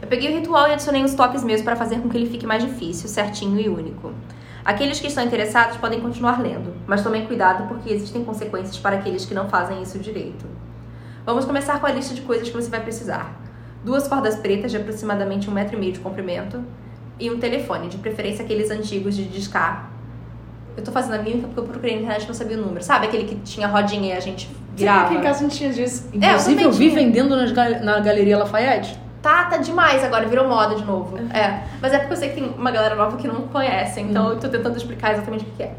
Eu 0.00 0.06
peguei 0.06 0.30
o 0.30 0.38
ritual 0.38 0.68
e 0.68 0.74
adicionei 0.74 1.02
uns 1.02 1.14
toques 1.14 1.42
meus 1.42 1.60
para 1.60 1.74
fazer 1.74 1.98
com 1.98 2.08
que 2.08 2.16
ele 2.16 2.30
fique 2.30 2.46
mais 2.46 2.62
difícil, 2.62 3.08
certinho 3.08 3.58
e 3.58 3.68
único. 3.68 4.12
Aqueles 4.64 5.00
que 5.00 5.08
estão 5.08 5.24
interessados 5.24 5.76
podem 5.78 6.00
continuar 6.00 6.40
lendo, 6.40 6.72
mas 6.86 7.02
tomem 7.02 7.26
cuidado 7.26 7.66
porque 7.66 7.92
existem 7.92 8.22
consequências 8.22 8.78
para 8.78 8.94
aqueles 8.94 9.26
que 9.26 9.34
não 9.34 9.48
fazem 9.48 9.82
isso 9.82 9.98
direito. 9.98 10.46
Vamos 11.26 11.44
começar 11.44 11.80
com 11.80 11.86
a 11.88 11.90
lista 11.90 12.14
de 12.14 12.22
coisas 12.22 12.48
que 12.48 12.54
você 12.54 12.70
vai 12.70 12.80
precisar. 12.80 13.42
Duas 13.84 14.08
cordas 14.08 14.36
pretas 14.36 14.70
de 14.70 14.76
aproximadamente 14.78 15.48
um 15.48 15.52
metro 15.52 15.76
e 15.76 15.80
meio 15.80 15.92
de 15.92 15.98
comprimento 16.00 16.62
e 17.20 17.30
um 17.30 17.38
telefone, 17.38 17.88
de 17.88 17.98
preferência 17.98 18.44
aqueles 18.44 18.70
antigos 18.70 19.14
de 19.14 19.24
discar. 19.24 19.90
Eu 20.76 20.82
tô 20.82 20.90
fazendo 20.90 21.14
a 21.14 21.18
mímica 21.22 21.46
porque 21.46 21.60
eu 21.60 21.64
procurei 21.64 21.94
na 21.96 22.00
internet 22.02 22.24
e 22.24 22.26
não 22.26 22.34
sabia 22.34 22.56
o 22.58 22.60
número. 22.60 22.82
Sabe 22.82 23.06
aquele 23.06 23.24
que 23.24 23.36
tinha 23.36 23.68
rodinha 23.68 24.14
e 24.14 24.16
a 24.16 24.20
gente 24.20 24.48
virava? 24.74 25.04
Aqui 25.06 25.14
em 25.16 25.20
casa 25.20 25.38
a 25.40 25.42
gente 25.42 25.56
tinha 25.56 25.70
disso. 25.72 26.08
É, 26.12 26.16
eu 26.16 26.18
Inclusive, 26.30 26.50
também 26.54 26.64
eu 26.64 26.72
vi 26.72 26.90
tinha. 26.90 26.94
vendendo 27.04 27.36
nas 27.36 27.52
gal- 27.52 27.80
na 27.82 28.00
Galeria 28.00 28.38
Lafayette. 28.38 28.98
Tá, 29.22 29.44
tá 29.44 29.56
demais 29.58 30.02
agora, 30.02 30.26
virou 30.26 30.48
moda 30.48 30.74
de 30.74 30.84
novo. 30.84 31.16
É. 31.32 31.62
Mas 31.80 31.92
é 31.92 31.98
porque 31.98 32.12
eu 32.12 32.16
sei 32.16 32.28
que 32.30 32.34
tem 32.40 32.44
uma 32.58 32.70
galera 32.70 32.94
nova 32.94 33.16
que 33.16 33.28
não 33.28 33.42
conhece, 33.48 34.00
então 34.00 34.30
eu 34.30 34.38
tô 34.40 34.48
tentando 34.48 34.76
explicar 34.76 35.12
exatamente 35.12 35.44
o 35.44 35.48
que 35.56 35.62
é. 35.62 35.74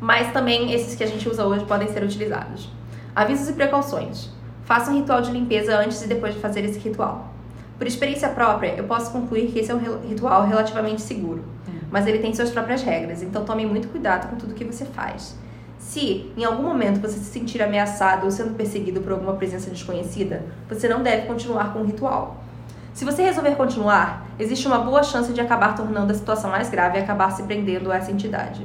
Mas 0.00 0.32
também 0.32 0.72
esses 0.72 0.94
que 0.96 1.04
a 1.04 1.06
gente 1.06 1.26
usa 1.28 1.46
hoje 1.46 1.64
podem 1.64 1.88
ser 1.88 2.02
utilizados. 2.02 2.68
Avisos 3.14 3.48
e 3.48 3.52
precauções. 3.52 4.28
Faça 4.64 4.90
um 4.90 4.94
ritual 4.96 5.22
de 5.22 5.30
limpeza 5.30 5.78
antes 5.78 6.02
e 6.02 6.08
depois 6.08 6.34
de 6.34 6.40
fazer 6.40 6.64
esse 6.64 6.78
ritual. 6.80 7.31
Por 7.82 7.88
experiência 7.88 8.28
própria, 8.28 8.76
eu 8.76 8.84
posso 8.84 9.10
concluir 9.10 9.50
que 9.50 9.58
esse 9.58 9.72
é 9.72 9.74
um 9.74 10.06
ritual 10.08 10.46
relativamente 10.46 11.02
seguro. 11.02 11.44
Mas 11.90 12.06
ele 12.06 12.20
tem 12.20 12.32
suas 12.32 12.48
próprias 12.48 12.80
regras, 12.80 13.24
então 13.24 13.44
tome 13.44 13.66
muito 13.66 13.88
cuidado 13.88 14.30
com 14.30 14.36
tudo 14.36 14.54
que 14.54 14.62
você 14.62 14.84
faz. 14.84 15.34
Se, 15.80 16.30
em 16.36 16.44
algum 16.44 16.62
momento, 16.62 17.00
você 17.00 17.18
se 17.18 17.24
sentir 17.24 17.60
ameaçado 17.60 18.24
ou 18.24 18.30
sendo 18.30 18.54
perseguido 18.54 19.00
por 19.00 19.10
alguma 19.10 19.32
presença 19.32 19.68
desconhecida, 19.68 20.44
você 20.68 20.88
não 20.88 21.02
deve 21.02 21.26
continuar 21.26 21.72
com 21.72 21.80
o 21.80 21.84
ritual. 21.84 22.44
Se 22.94 23.04
você 23.04 23.20
resolver 23.20 23.56
continuar, 23.56 24.28
existe 24.38 24.68
uma 24.68 24.78
boa 24.78 25.02
chance 25.02 25.32
de 25.32 25.40
acabar 25.40 25.74
tornando 25.74 26.12
a 26.12 26.14
situação 26.14 26.52
mais 26.52 26.70
grave 26.70 27.00
e 27.00 27.02
acabar 27.02 27.32
se 27.32 27.42
prendendo 27.42 27.90
a 27.90 27.96
essa 27.96 28.12
entidade. 28.12 28.64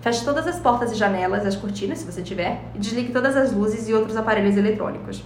Feche 0.00 0.24
todas 0.24 0.46
as 0.46 0.58
portas 0.58 0.92
e 0.92 0.94
janelas, 0.94 1.44
as 1.44 1.56
cortinas, 1.56 1.98
se 1.98 2.10
você 2.10 2.22
tiver, 2.22 2.62
e 2.74 2.78
desligue 2.78 3.12
todas 3.12 3.36
as 3.36 3.52
luzes 3.52 3.86
e 3.86 3.92
outros 3.92 4.16
aparelhos 4.16 4.56
eletrônicos. 4.56 5.22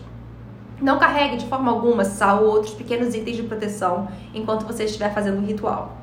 Não 0.85 0.99
carregue 0.99 1.38
de 1.38 1.47
forma 1.47 1.73
alguma 1.73 2.05
sal 2.05 2.44
ou 2.44 2.51
outros 2.51 2.75
pequenos 2.75 3.14
itens 3.14 3.38
de 3.38 3.42
proteção 3.44 4.07
enquanto 4.35 4.66
você 4.66 4.85
estiver 4.85 5.14
fazendo 5.14 5.38
o 5.38 5.47
ritual. 5.47 5.97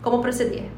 Como 0.00 0.20
proceder? 0.20 0.70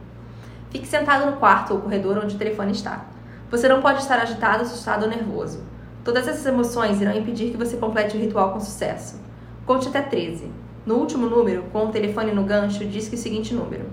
Fique 0.70 0.88
sentado 0.88 1.31
no 1.31 1.37
quarto 1.37 1.75
ou 1.75 1.81
corredor 1.81 2.16
onde 2.16 2.35
o 2.35 2.38
telefone 2.38 2.73
está. 2.73 3.05
Você 3.51 3.68
não 3.68 3.83
pode 3.83 4.01
estar 4.01 4.18
agitado, 4.18 4.62
assustado 4.62 5.03
ou 5.03 5.11
nervoso. 5.11 5.62
Todas 6.03 6.27
essas 6.27 6.46
emoções 6.46 7.03
irão 7.03 7.14
impedir 7.14 7.51
que 7.51 7.59
você 7.59 7.77
complete 7.77 8.16
o 8.16 8.18
ritual 8.18 8.55
com 8.55 8.61
sucesso. 8.61 9.20
Conte 9.66 9.88
até 9.88 10.01
13. 10.01 10.51
No 10.87 10.94
último 10.94 11.27
número, 11.27 11.64
com 11.64 11.85
o 11.85 11.92
telefone 11.92 12.33
no 12.33 12.44
gancho, 12.44 12.87
disque 12.87 13.14
o 13.14 13.18
seguinte 13.18 13.53
número: 13.53 13.85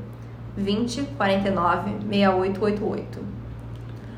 20 0.55 1.03
49 1.17 1.91
6888. 2.09 3.19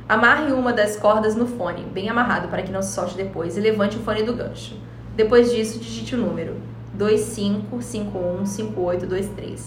Amarre 0.07 0.53
uma 0.53 0.71
das 0.71 0.95
cordas 0.95 1.35
no 1.35 1.47
fone, 1.47 1.85
bem 1.85 2.07
amarrado 2.07 2.49
para 2.49 2.61
que 2.61 2.71
não 2.71 2.83
se 2.83 2.93
solte 2.93 3.17
depois, 3.17 3.57
e 3.57 3.59
levante 3.59 3.97
o 3.97 4.01
fone 4.01 4.21
do 4.21 4.35
gancho. 4.35 4.77
Depois 5.19 5.51
disso, 5.51 5.77
digite 5.79 6.15
o 6.15 6.17
número 6.17 6.55
25515823. 6.97 9.59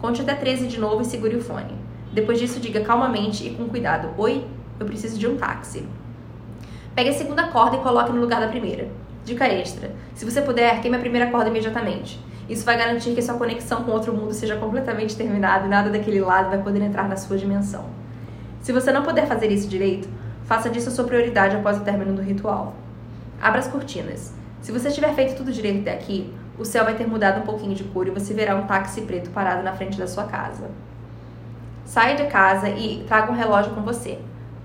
Conte 0.00 0.20
até 0.20 0.34
13 0.34 0.66
de 0.66 0.80
novo 0.80 1.02
e 1.02 1.04
segure 1.04 1.36
o 1.36 1.40
fone. 1.40 1.76
Depois 2.12 2.40
disso, 2.40 2.58
diga 2.58 2.80
calmamente 2.80 3.46
e 3.46 3.50
com 3.50 3.68
cuidado: 3.68 4.08
Oi, 4.18 4.44
eu 4.80 4.84
preciso 4.84 5.16
de 5.16 5.28
um 5.28 5.36
táxi. 5.36 5.86
Pegue 6.92 7.10
a 7.10 7.12
segunda 7.12 7.46
corda 7.52 7.76
e 7.76 7.80
coloque 7.82 8.10
no 8.10 8.20
lugar 8.20 8.40
da 8.40 8.48
primeira. 8.48 8.88
Dica 9.24 9.46
extra: 9.46 9.94
se 10.12 10.24
você 10.24 10.42
puder, 10.42 10.80
queime 10.80 10.96
a 10.96 11.00
primeira 11.00 11.30
corda 11.30 11.50
imediatamente. 11.50 12.18
Isso 12.48 12.64
vai 12.64 12.76
garantir 12.76 13.14
que 13.14 13.22
sua 13.22 13.36
conexão 13.36 13.84
com 13.84 13.92
outro 13.92 14.12
mundo 14.12 14.34
seja 14.34 14.56
completamente 14.56 15.14
terminada 15.14 15.66
e 15.66 15.68
nada 15.68 15.88
daquele 15.88 16.20
lado 16.20 16.50
vai 16.50 16.60
poder 16.60 16.82
entrar 16.82 17.08
na 17.08 17.16
sua 17.16 17.38
dimensão. 17.38 17.84
Se 18.60 18.72
você 18.72 18.90
não 18.90 19.04
puder 19.04 19.28
fazer 19.28 19.52
isso 19.52 19.68
direito, 19.68 20.08
faça 20.46 20.68
disso 20.68 20.88
a 20.88 20.92
sua 20.92 21.04
prioridade 21.04 21.54
após 21.54 21.78
o 21.78 21.84
término 21.84 22.12
do 22.12 22.22
ritual. 22.22 22.74
Abra 23.40 23.60
as 23.60 23.68
cortinas. 23.68 24.34
Se 24.60 24.72
você 24.72 24.90
tiver 24.90 25.14
feito 25.14 25.36
tudo 25.36 25.52
direito 25.52 25.80
até 25.80 25.92
aqui, 25.92 26.32
o 26.58 26.64
céu 26.64 26.84
vai 26.84 26.94
ter 26.94 27.06
mudado 27.06 27.40
um 27.40 27.44
pouquinho 27.44 27.74
de 27.74 27.84
cor 27.84 28.06
e 28.06 28.10
você 28.10 28.34
verá 28.34 28.56
um 28.56 28.66
táxi 28.66 29.02
preto 29.02 29.30
parado 29.30 29.62
na 29.62 29.72
frente 29.72 29.98
da 29.98 30.06
sua 30.06 30.24
casa. 30.24 30.70
Saia 31.84 32.16
de 32.16 32.24
casa 32.26 32.68
e 32.68 33.04
traga 33.06 33.30
um 33.30 33.34
relógio 33.34 33.72
com 33.72 33.82
você. 33.82 34.18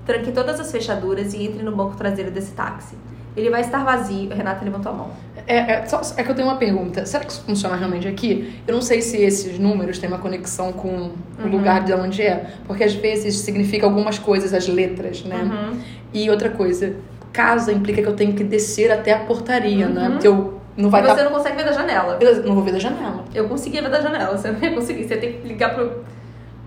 Tranque 0.06 0.32
todas 0.32 0.60
as 0.60 0.72
fechaduras 0.72 1.34
e 1.34 1.44
entre 1.46 1.62
no 1.62 1.76
banco 1.76 1.96
traseiro 1.96 2.32
desse 2.32 2.52
táxi. 2.54 2.96
Ele 3.38 3.50
vai 3.50 3.62
estar 3.62 3.84
vazio. 3.86 4.30
Renata 4.34 4.66
levantou 4.66 4.92
a 4.92 4.96
mão. 4.96 5.10
É, 5.48 5.58
é, 5.74 5.86
só- 5.86 6.02
é 6.18 6.24
que 6.24 6.32
eu 6.32 6.36
tenho 6.36 6.48
uma 6.48 6.58
pergunta. 6.58 7.06
Será 7.06 7.24
que 7.24 7.32
isso 7.32 7.44
funciona 7.44 7.76
realmente 7.76 8.08
aqui? 8.08 8.60
Eu 8.68 8.74
não 8.74 8.82
sei 8.82 9.02
se 9.02 9.18
esses 9.18 9.58
números 9.60 10.00
têm 10.00 10.10
uma 10.10 10.18
conexão 10.18 10.74
com 10.74 11.12
o 11.42 11.48
lugar 11.48 11.84
de 11.84 11.94
onde 11.94 12.22
é. 12.24 12.56
Porque 12.66 12.84
às 12.84 12.94
vezes 12.94 13.38
significa 13.38 13.86
algumas 13.86 14.18
coisas, 14.20 14.54
as 14.54 14.68
letras, 14.68 15.24
né? 15.24 15.44
Uhum. 15.44 15.80
E 16.14 16.30
outra 16.30 16.50
coisa, 16.50 16.96
casa 17.32 17.72
implica 17.72 18.02
que 18.02 18.08
eu 18.08 18.16
tenho 18.16 18.34
que 18.34 18.44
descer 18.44 18.92
até 18.92 19.14
a 19.14 19.20
portaria, 19.20 19.88
né? 19.88 20.10
Porque 20.10 20.28
eu 20.28 20.60
não 20.76 20.90
vai 20.90 21.02
E 21.02 21.08
você 21.08 21.24
não 21.24 21.32
consegue 21.32 21.58
ver 21.58 21.66
da 21.66 21.72
janela. 21.72 22.16
Beleza, 22.16 22.44
não 22.44 22.56
vou 22.56 22.64
ver 22.64 22.72
da 22.72 22.80
janela. 22.80 23.24
Eu 23.34 23.48
conseguia 23.48 23.82
ver 23.82 23.90
da 23.90 24.02
janela, 24.02 24.38
você 24.38 24.52
não 24.52 24.60
ia 24.62 24.74
conseguir. 24.74 25.08
Você 25.08 25.18
tem 25.18 25.34
que 25.34 25.48
ligar 25.48 25.74
pro 25.74 26.04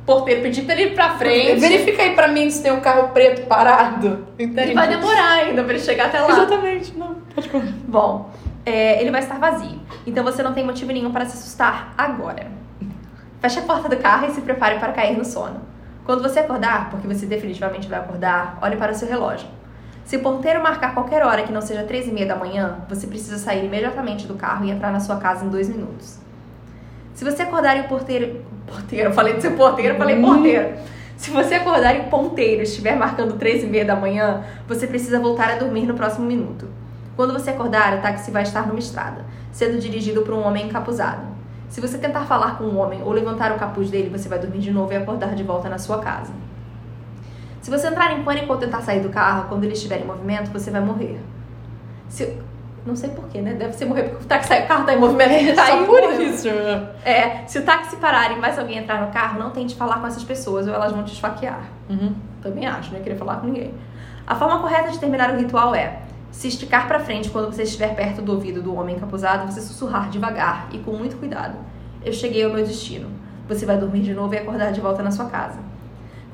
porteiro, 0.06 0.42
pedir 0.42 0.62
pra 0.62 0.74
ele 0.74 0.90
ir 0.90 0.94
pra 0.94 1.10
frente. 1.16 1.60
Verifica 1.60 2.02
aí 2.02 2.14
pra 2.14 2.28
mim 2.28 2.50
se 2.50 2.62
tem 2.62 2.72
um 2.72 2.80
carro 2.80 3.08
preto 3.08 3.46
parado. 3.46 4.26
Entende? 4.38 4.72
E 4.72 4.74
vai 4.74 4.88
demorar 4.88 5.32
ainda 5.32 5.62
pra 5.64 5.72
ele 5.74 5.82
chegar 5.82 6.06
até 6.06 6.20
lá. 6.20 6.30
Exatamente, 6.30 6.96
não. 6.96 7.16
Pode 7.34 7.48
contar. 7.48 7.72
Bom, 7.86 8.30
é, 8.64 9.00
ele 9.00 9.10
vai 9.10 9.20
estar 9.20 9.38
vazio. 9.38 9.80
Então 10.06 10.22
você 10.22 10.42
não 10.42 10.52
tem 10.52 10.64
motivo 10.64 10.92
nenhum 10.92 11.10
para 11.10 11.24
se 11.26 11.36
assustar 11.36 11.94
agora. 11.96 12.46
Feche 13.40 13.58
a 13.58 13.62
porta 13.62 13.88
do 13.88 13.96
carro 13.96 14.26
e 14.26 14.30
se 14.30 14.40
prepare 14.40 14.78
para 14.78 14.92
cair 14.92 15.16
no 15.16 15.24
sono. 15.24 15.60
Quando 16.04 16.22
você 16.22 16.40
acordar, 16.40 16.90
porque 16.90 17.06
você 17.06 17.24
definitivamente 17.24 17.88
vai 17.88 17.98
acordar, 17.98 18.58
olhe 18.60 18.76
para 18.76 18.92
o 18.92 18.94
seu 18.94 19.08
relógio. 19.08 19.48
Se 20.04 20.16
o 20.16 20.20
ponteiro 20.20 20.62
marcar 20.62 20.92
qualquer 20.92 21.24
hora 21.24 21.42
que 21.44 21.52
não 21.52 21.62
seja 21.62 21.82
três 21.84 22.06
e 22.06 22.12
meia 22.12 22.26
da 22.26 22.36
manhã, 22.36 22.78
você 22.88 23.06
precisa 23.06 23.38
sair 23.38 23.64
imediatamente 23.64 24.26
do 24.26 24.34
carro 24.34 24.64
e 24.64 24.70
entrar 24.70 24.92
na 24.92 25.00
sua 25.00 25.16
casa 25.16 25.46
em 25.46 25.48
dois 25.48 25.68
minutos. 25.68 26.18
Se 27.14 27.24
você 27.24 27.42
acordar 27.42 27.76
e 27.76 27.80
o 27.80 27.88
porteiro. 27.88 28.42
Porteiro, 28.66 29.12
falei 29.12 29.34
de 29.34 29.42
ser 29.42 29.50
porteiro, 29.50 29.96
falei 29.96 30.20
porteiro. 30.20 30.74
Se 31.16 31.30
você 31.30 31.54
acordar 31.54 31.94
e 31.94 32.00
o 32.00 32.04
ponteiro 32.04 32.62
estiver 32.62 32.96
marcando 32.96 33.38
três 33.38 33.62
e 33.62 33.66
meia 33.66 33.84
da 33.84 33.96
manhã, 33.96 34.44
você 34.68 34.86
precisa 34.86 35.18
voltar 35.18 35.50
a 35.50 35.56
dormir 35.56 35.86
no 35.86 35.94
próximo 35.94 36.26
minuto. 36.26 36.68
Quando 37.16 37.32
você 37.32 37.50
acordar, 37.50 37.96
o 37.96 38.02
táxi 38.02 38.30
vai 38.30 38.42
estar 38.42 38.66
numa 38.66 38.78
estrada, 38.78 39.24
sendo 39.52 39.78
dirigido 39.78 40.22
por 40.22 40.34
um 40.34 40.44
homem 40.44 40.66
encapuzado. 40.66 41.22
Se 41.68 41.80
você 41.80 41.96
tentar 41.96 42.26
falar 42.26 42.58
com 42.58 42.64
o 42.64 42.76
homem 42.76 43.02
ou 43.02 43.12
levantar 43.12 43.52
o 43.52 43.58
capuz 43.58 43.90
dele, 43.90 44.10
você 44.10 44.28
vai 44.28 44.38
dormir 44.38 44.58
de 44.58 44.70
novo 44.70 44.92
e 44.92 44.96
acordar 44.96 45.34
de 45.34 45.42
volta 45.42 45.68
na 45.68 45.78
sua 45.78 45.98
casa. 46.00 46.32
Se 47.64 47.70
você 47.70 47.86
entrar 47.86 48.12
em 48.12 48.22
pânico 48.22 48.52
ou 48.52 48.58
tentar 48.58 48.82
sair 48.82 49.00
do 49.00 49.08
carro 49.08 49.48
quando 49.48 49.64
ele 49.64 49.72
estiver 49.72 50.02
em 50.02 50.04
movimento, 50.04 50.52
você 50.52 50.70
vai 50.70 50.82
morrer. 50.82 51.18
Se... 52.10 52.38
Não 52.84 52.94
sei 52.94 53.08
porquê, 53.08 53.40
né? 53.40 53.54
Deve 53.54 53.72
ser 53.72 53.86
morrer 53.86 54.02
porque 54.02 54.22
o, 54.22 54.28
táxi, 54.28 54.52
o 54.52 54.66
carro 54.66 54.84
tá 54.84 54.92
em 54.92 54.98
movimento. 54.98 55.30
ele 55.30 55.54
tá 55.56 55.68
Só 55.68 55.86
por 55.86 56.02
isso. 56.20 56.46
É, 57.02 57.42
se 57.46 57.58
o 57.58 57.62
táxi 57.62 57.96
parar 57.96 58.32
e 58.32 58.38
mais 58.38 58.58
alguém 58.58 58.76
entrar 58.76 59.00
no 59.00 59.10
carro, 59.10 59.38
não 59.38 59.48
tente 59.48 59.74
falar 59.76 59.98
com 59.98 60.06
essas 60.06 60.22
pessoas 60.22 60.68
ou 60.68 60.74
elas 60.74 60.92
vão 60.92 61.04
te 61.04 61.14
esfaquear. 61.14 61.62
Uhum. 61.88 62.14
Também 62.42 62.66
acho, 62.66 62.90
não 62.90 62.98
ia 62.98 63.02
querer 63.02 63.16
falar 63.16 63.36
com 63.36 63.46
ninguém. 63.46 63.72
A 64.26 64.34
forma 64.34 64.60
correta 64.60 64.90
de 64.90 64.98
terminar 64.98 65.30
o 65.30 65.38
ritual 65.38 65.74
é 65.74 66.00
se 66.30 66.48
esticar 66.48 66.86
pra 66.86 67.00
frente 67.00 67.30
quando 67.30 67.50
você 67.50 67.62
estiver 67.62 67.94
perto 67.94 68.20
do 68.20 68.32
ouvido 68.32 68.60
do 68.60 68.74
homem 68.74 68.96
encapuzado, 68.96 69.50
você 69.50 69.62
sussurrar 69.62 70.10
devagar 70.10 70.68
e 70.70 70.76
com 70.80 70.90
muito 70.90 71.16
cuidado. 71.16 71.56
Eu 72.04 72.12
cheguei 72.12 72.44
ao 72.44 72.52
meu 72.52 72.62
destino. 72.62 73.08
Você 73.48 73.64
vai 73.64 73.78
dormir 73.78 74.00
de 74.00 74.12
novo 74.12 74.34
e 74.34 74.36
acordar 74.36 74.70
de 74.70 74.82
volta 74.82 75.02
na 75.02 75.10
sua 75.10 75.30
casa. 75.30 75.72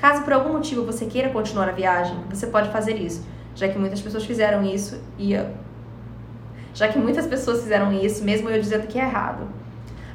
Caso 0.01 0.23
por 0.23 0.33
algum 0.33 0.55
motivo 0.55 0.87
você 0.87 1.05
queira 1.05 1.29
continuar 1.29 1.69
a 1.69 1.73
viagem, 1.73 2.17
você 2.31 2.47
pode 2.47 2.71
fazer 2.71 2.95
isso, 2.95 3.23
já 3.55 3.69
que 3.69 3.79
muitas 3.79 4.01
pessoas 4.01 4.25
fizeram 4.25 4.65
isso 4.65 4.99
e 5.19 5.37
já 6.73 6.89
que 6.89 6.99
muitas 6.99 7.27
pessoas 7.27 7.61
fizeram 7.61 7.93
isso, 7.93 8.25
mesmo 8.25 8.49
eu 8.49 8.59
dizendo 8.59 8.87
que 8.87 8.99
é 8.99 9.03
errado. 9.03 9.47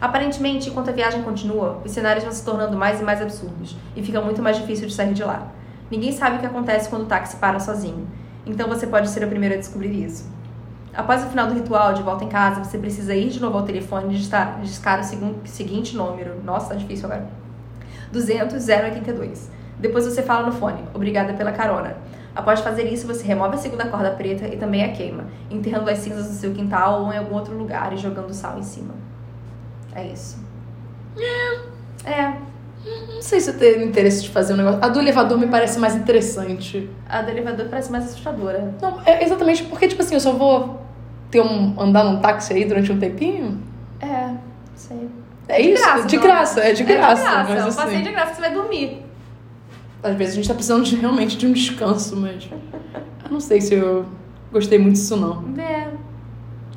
Aparentemente, 0.01 0.69
enquanto 0.69 0.89
a 0.89 0.91
viagem 0.91 1.21
continua, 1.21 1.81
os 1.85 1.91
cenários 1.91 2.23
vão 2.23 2.33
se 2.33 2.43
tornando 2.43 2.75
mais 2.75 2.99
e 2.99 3.03
mais 3.03 3.21
absurdos 3.21 3.77
e 3.95 4.01
fica 4.01 4.19
muito 4.21 4.41
mais 4.41 4.57
difícil 4.57 4.87
de 4.87 4.93
sair 4.93 5.13
de 5.13 5.23
lá. 5.23 5.51
Ninguém 5.91 6.11
sabe 6.11 6.37
o 6.37 6.39
que 6.39 6.47
acontece 6.47 6.89
quando 6.89 7.03
o 7.03 7.05
táxi 7.05 7.35
para 7.35 7.59
sozinho, 7.59 8.07
então 8.43 8.67
você 8.67 8.87
pode 8.87 9.07
ser 9.09 9.23
o 9.23 9.27
primeiro 9.27 9.53
a 9.53 9.57
descobrir 9.59 10.03
isso. 10.03 10.27
Após 10.95 11.23
o 11.23 11.27
final 11.27 11.45
do 11.45 11.53
ritual, 11.53 11.93
de 11.93 12.01
volta 12.01 12.23
em 12.23 12.29
casa, 12.29 12.63
você 12.63 12.79
precisa 12.79 13.13
ir 13.13 13.29
de 13.29 13.39
novo 13.39 13.55
ao 13.55 13.63
telefone 13.63 14.15
e 14.15 14.17
discar 14.17 14.99
o 14.99 15.47
seguinte 15.47 15.95
número. 15.95 16.41
Nossa, 16.43 16.69
tá 16.69 16.75
difícil 16.75 17.05
agora. 17.05 17.29
200 18.11 18.67
082. 18.67 19.51
Depois 19.79 20.05
você 20.05 20.21
fala 20.21 20.45
no 20.45 20.51
fone, 20.51 20.83
obrigada 20.93 21.33
pela 21.33 21.51
carona. 21.51 21.97
Após 22.35 22.59
fazer 22.59 22.83
isso, 22.83 23.07
você 23.07 23.25
remove 23.25 23.55
a 23.55 23.57
segunda 23.57 23.85
corda 23.85 24.11
preta 24.11 24.45
e 24.47 24.57
também 24.57 24.83
a 24.83 24.91
queima, 24.91 25.25
enterrando 25.49 25.89
as 25.89 25.99
cinzas 25.99 26.27
no 26.27 26.33
seu 26.33 26.51
quintal 26.53 27.03
ou 27.03 27.13
em 27.13 27.17
algum 27.17 27.35
outro 27.35 27.57
lugar 27.57 27.93
e 27.93 27.97
jogando 27.97 28.33
sal 28.33 28.59
em 28.59 28.63
cima. 28.63 28.93
É 29.93 30.05
isso. 30.07 30.37
É. 32.03 32.33
Não 32.85 33.21
sei 33.21 33.39
se 33.39 33.49
eu 33.49 33.57
tenho 33.57 33.83
interesse 33.83 34.21
de 34.21 34.29
fazer 34.29 34.53
um 34.53 34.57
negócio. 34.57 34.79
A 34.83 34.89
do 34.89 34.99
elevador 34.99 35.39
me 35.39 35.47
parece 35.47 35.79
mais 35.79 35.95
interessante. 35.95 36.89
A 37.09 37.21
do 37.21 37.31
elevador 37.31 37.67
parece 37.69 37.91
mais 37.91 38.05
assustadora. 38.05 38.75
Não, 38.81 39.01
é 39.05 39.23
exatamente 39.23 39.63
porque, 39.63 39.87
tipo 39.87 40.01
assim, 40.01 40.13
eu 40.13 40.19
só 40.19 40.33
vou 40.33 40.81
ter 41.31 41.41
um, 41.41 41.79
andar 41.79 42.03
num 42.03 42.19
táxi 42.19 42.53
aí 42.53 42.65
durante 42.65 42.91
um 42.91 42.99
tempinho. 42.99 43.61
É, 43.99 44.31
sei. 44.75 45.09
É 45.47 45.61
De 45.61 45.69
isso? 45.71 45.83
graça, 45.83 46.07
de 46.07 46.15
não 46.17 46.23
graça, 46.23 46.59
é 46.61 46.73
de 46.73 46.83
graça. 46.83 47.21
É 47.21 47.25
de 47.25 47.31
graça. 47.31 47.53
mas 47.53 47.63
um 47.63 47.67
assim, 47.67 47.77
passeio 47.77 48.03
de 48.03 48.11
graça 48.11 48.29
que 48.31 48.35
você 48.35 48.41
vai 48.41 48.53
dormir. 48.53 49.04
Às 50.05 50.15
vezes 50.15 50.33
a 50.33 50.35
gente 50.37 50.47
tá 50.47 50.53
precisando 50.53 50.83
de, 50.83 50.95
realmente 50.95 51.37
de 51.37 51.47
um 51.47 51.51
descanso, 51.51 52.15
mas. 52.15 52.47
Eu 53.23 53.31
não 53.31 53.39
sei 53.39 53.59
se 53.59 53.73
eu 53.73 54.05
gostei 54.51 54.77
muito 54.77 54.93
disso, 54.95 55.15
não. 55.17 55.43
É, 55.59 55.89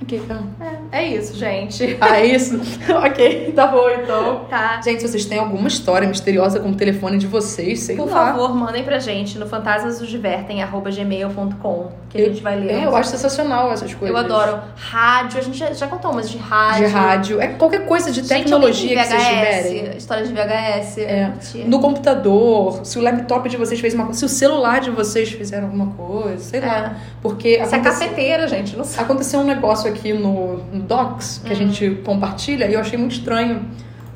Ok, 0.02 0.20
tá. 0.26 0.42
é, 0.60 0.77
é 0.92 1.04
isso, 1.06 1.34
gente. 1.36 1.96
Ah, 2.00 2.18
é 2.20 2.26
isso? 2.26 2.58
ok, 3.04 3.52
tá 3.54 3.66
bom 3.66 3.88
então. 3.90 4.44
Tá. 4.48 4.80
Gente, 4.82 5.00
se 5.02 5.08
vocês 5.08 5.24
têm 5.26 5.38
alguma 5.38 5.68
história 5.68 6.08
misteriosa 6.08 6.58
com 6.60 6.70
o 6.70 6.74
telefone 6.74 7.18
de 7.18 7.26
vocês, 7.26 7.80
sei 7.80 7.96
Por 7.96 8.06
lá. 8.08 8.28
favor, 8.32 8.54
mandem 8.54 8.82
pra 8.84 8.98
gente 8.98 9.38
no 9.38 9.46
fantasmasnosdivertem.gmail.com 9.46 11.88
que 12.08 12.16
a 12.18 12.24
gente 12.24 12.42
vai 12.42 12.58
ler. 12.58 12.72
É, 12.72 12.86
eu 12.86 12.96
acho 12.96 13.10
sensacional 13.10 13.70
essas 13.70 13.92
coisas. 13.92 14.16
Eu 14.16 14.24
adoro. 14.24 14.60
Rádio, 14.76 15.38
a 15.38 15.42
gente 15.42 15.58
já, 15.58 15.70
já 15.74 15.86
contou 15.86 16.10
umas 16.10 16.30
de 16.30 16.38
De 16.38 16.42
rádio. 16.42 16.88
rádio. 16.90 17.38
É 17.40 17.48
qualquer 17.48 17.84
coisa 17.84 18.10
de 18.10 18.20
Gente, 18.20 18.28
tecnologia 18.28 18.98
alguém 19.00 19.04
que 19.04 19.08
vocês 19.08 19.22
VHS, 19.22 19.68
tiverem. 19.68 19.96
História 19.98 20.26
de 20.26 20.32
VHS. 20.32 20.98
É. 20.98 21.32
No 21.66 21.80
computador, 21.80 22.80
se 22.84 22.98
o 22.98 23.02
laptop 23.02 23.46
de 23.48 23.56
vocês 23.58 23.78
fez 23.80 23.92
uma 23.94 24.04
coisa, 24.04 24.18
se 24.20 24.24
o 24.24 24.28
celular 24.28 24.80
de 24.80 24.90
vocês 24.90 25.28
fizeram 25.30 25.64
alguma 25.66 25.88
coisa, 25.88 26.38
sei 26.42 26.60
lá. 26.60 26.78
É. 26.78 26.92
Porque 27.20 27.54
Se 27.54 27.58
é 27.58 27.62
aconteceu, 27.64 27.82
cafeteira, 28.08 28.46
gente, 28.48 28.74
não 28.76 28.84
sei. 28.84 29.02
aconteceu 29.02 29.40
um 29.40 29.44
negócio 29.44 29.90
aqui 29.90 30.12
no, 30.14 30.60
no 30.78 30.84
Docs 30.84 31.42
que 31.44 31.52
a 31.52 31.56
gente 31.56 32.00
compartilha 32.04 32.66
e 32.66 32.74
eu 32.74 32.80
achei 32.80 32.98
muito 32.98 33.12
estranho. 33.12 33.62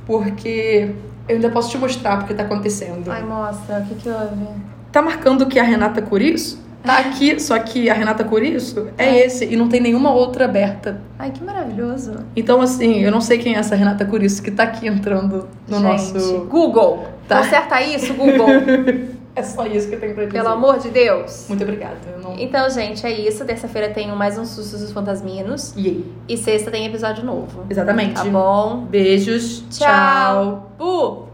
Porque 0.07 0.91
eu 1.29 1.37
ainda 1.37 1.51
posso 1.51 1.71
te 1.71 1.79
mostrar 1.79 2.19
porque 2.19 2.35
tá 2.35 2.43
acontecendo. 2.43 3.11
Ai, 3.11 3.23
mostra, 3.23 3.79
o 3.79 3.87
que 3.87 3.95
que 3.95 4.09
houve? 4.09 4.47
Tá 4.91 5.01
marcando 5.01 5.47
que 5.47 5.59
a 5.59 5.63
Renata 5.63 6.03
Curiço 6.03 6.61
tá 6.85 6.99
aqui, 6.99 7.39
só 7.41 7.59
que 7.59 7.89
a 7.89 7.95
Renata 7.95 8.25
Curiço 8.25 8.89
é 8.99 9.21
esse 9.21 9.47
e 9.47 9.57
não 9.57 9.69
tem 9.69 9.81
nenhuma 9.81 10.13
outra 10.13 10.45
aberta. 10.45 11.01
Ai, 11.19 11.31
que 11.31 11.43
maravilhoso. 11.43 12.15
Então, 12.35 12.61
assim, 12.61 13.01
eu 13.01 13.11
não 13.11 13.21
sei 13.21 13.39
quem 13.39 13.55
é 13.55 13.59
essa 13.59 13.77
Renata 13.77 14.05
Curiço 14.05 14.43
que 14.43 14.51
tá 14.51 14.65
aqui 14.65 14.89
entrando 14.89 15.49
no 15.69 15.77
gente, 15.77 15.85
nosso. 15.85 16.47
Google. 16.51 17.07
Tá. 17.29 17.39
Conserta 17.39 17.81
isso, 17.81 18.13
Google. 18.15 18.49
É 19.35 19.43
só 19.43 19.67
isso 19.67 19.89
que 19.89 19.95
eu 19.95 20.01
tenho 20.01 20.15
pra 20.15 20.25
dizer. 20.27 20.39
Pelo 20.39 20.49
amor 20.53 20.79
de 20.79 20.91
Deus. 20.91 21.47
Muito 21.49 21.63
obrigada. 21.63 21.97
Não... 22.23 22.39
Então, 22.39 22.69
gente, 22.69 23.07
é 23.07 23.11
isso. 23.11 23.45
Terça-feira 23.45 23.89
tem 23.89 24.09
mais 24.15 24.37
um 24.37 24.45
Sustos 24.45 24.81
dos 24.81 24.93
Fantasminos. 24.93 25.73
E 25.77 25.89
aí? 25.89 26.13
E 26.29 26.37
sexta 26.37 26.71
tem 26.71 26.87
episódio 26.87 27.25
novo. 27.25 27.65
Exatamente. 27.71 28.15
Tá 28.15 28.25
bom? 28.25 28.85
Beijos. 28.91 29.65
Tchau. 29.71 30.71
Bu! 30.79 31.29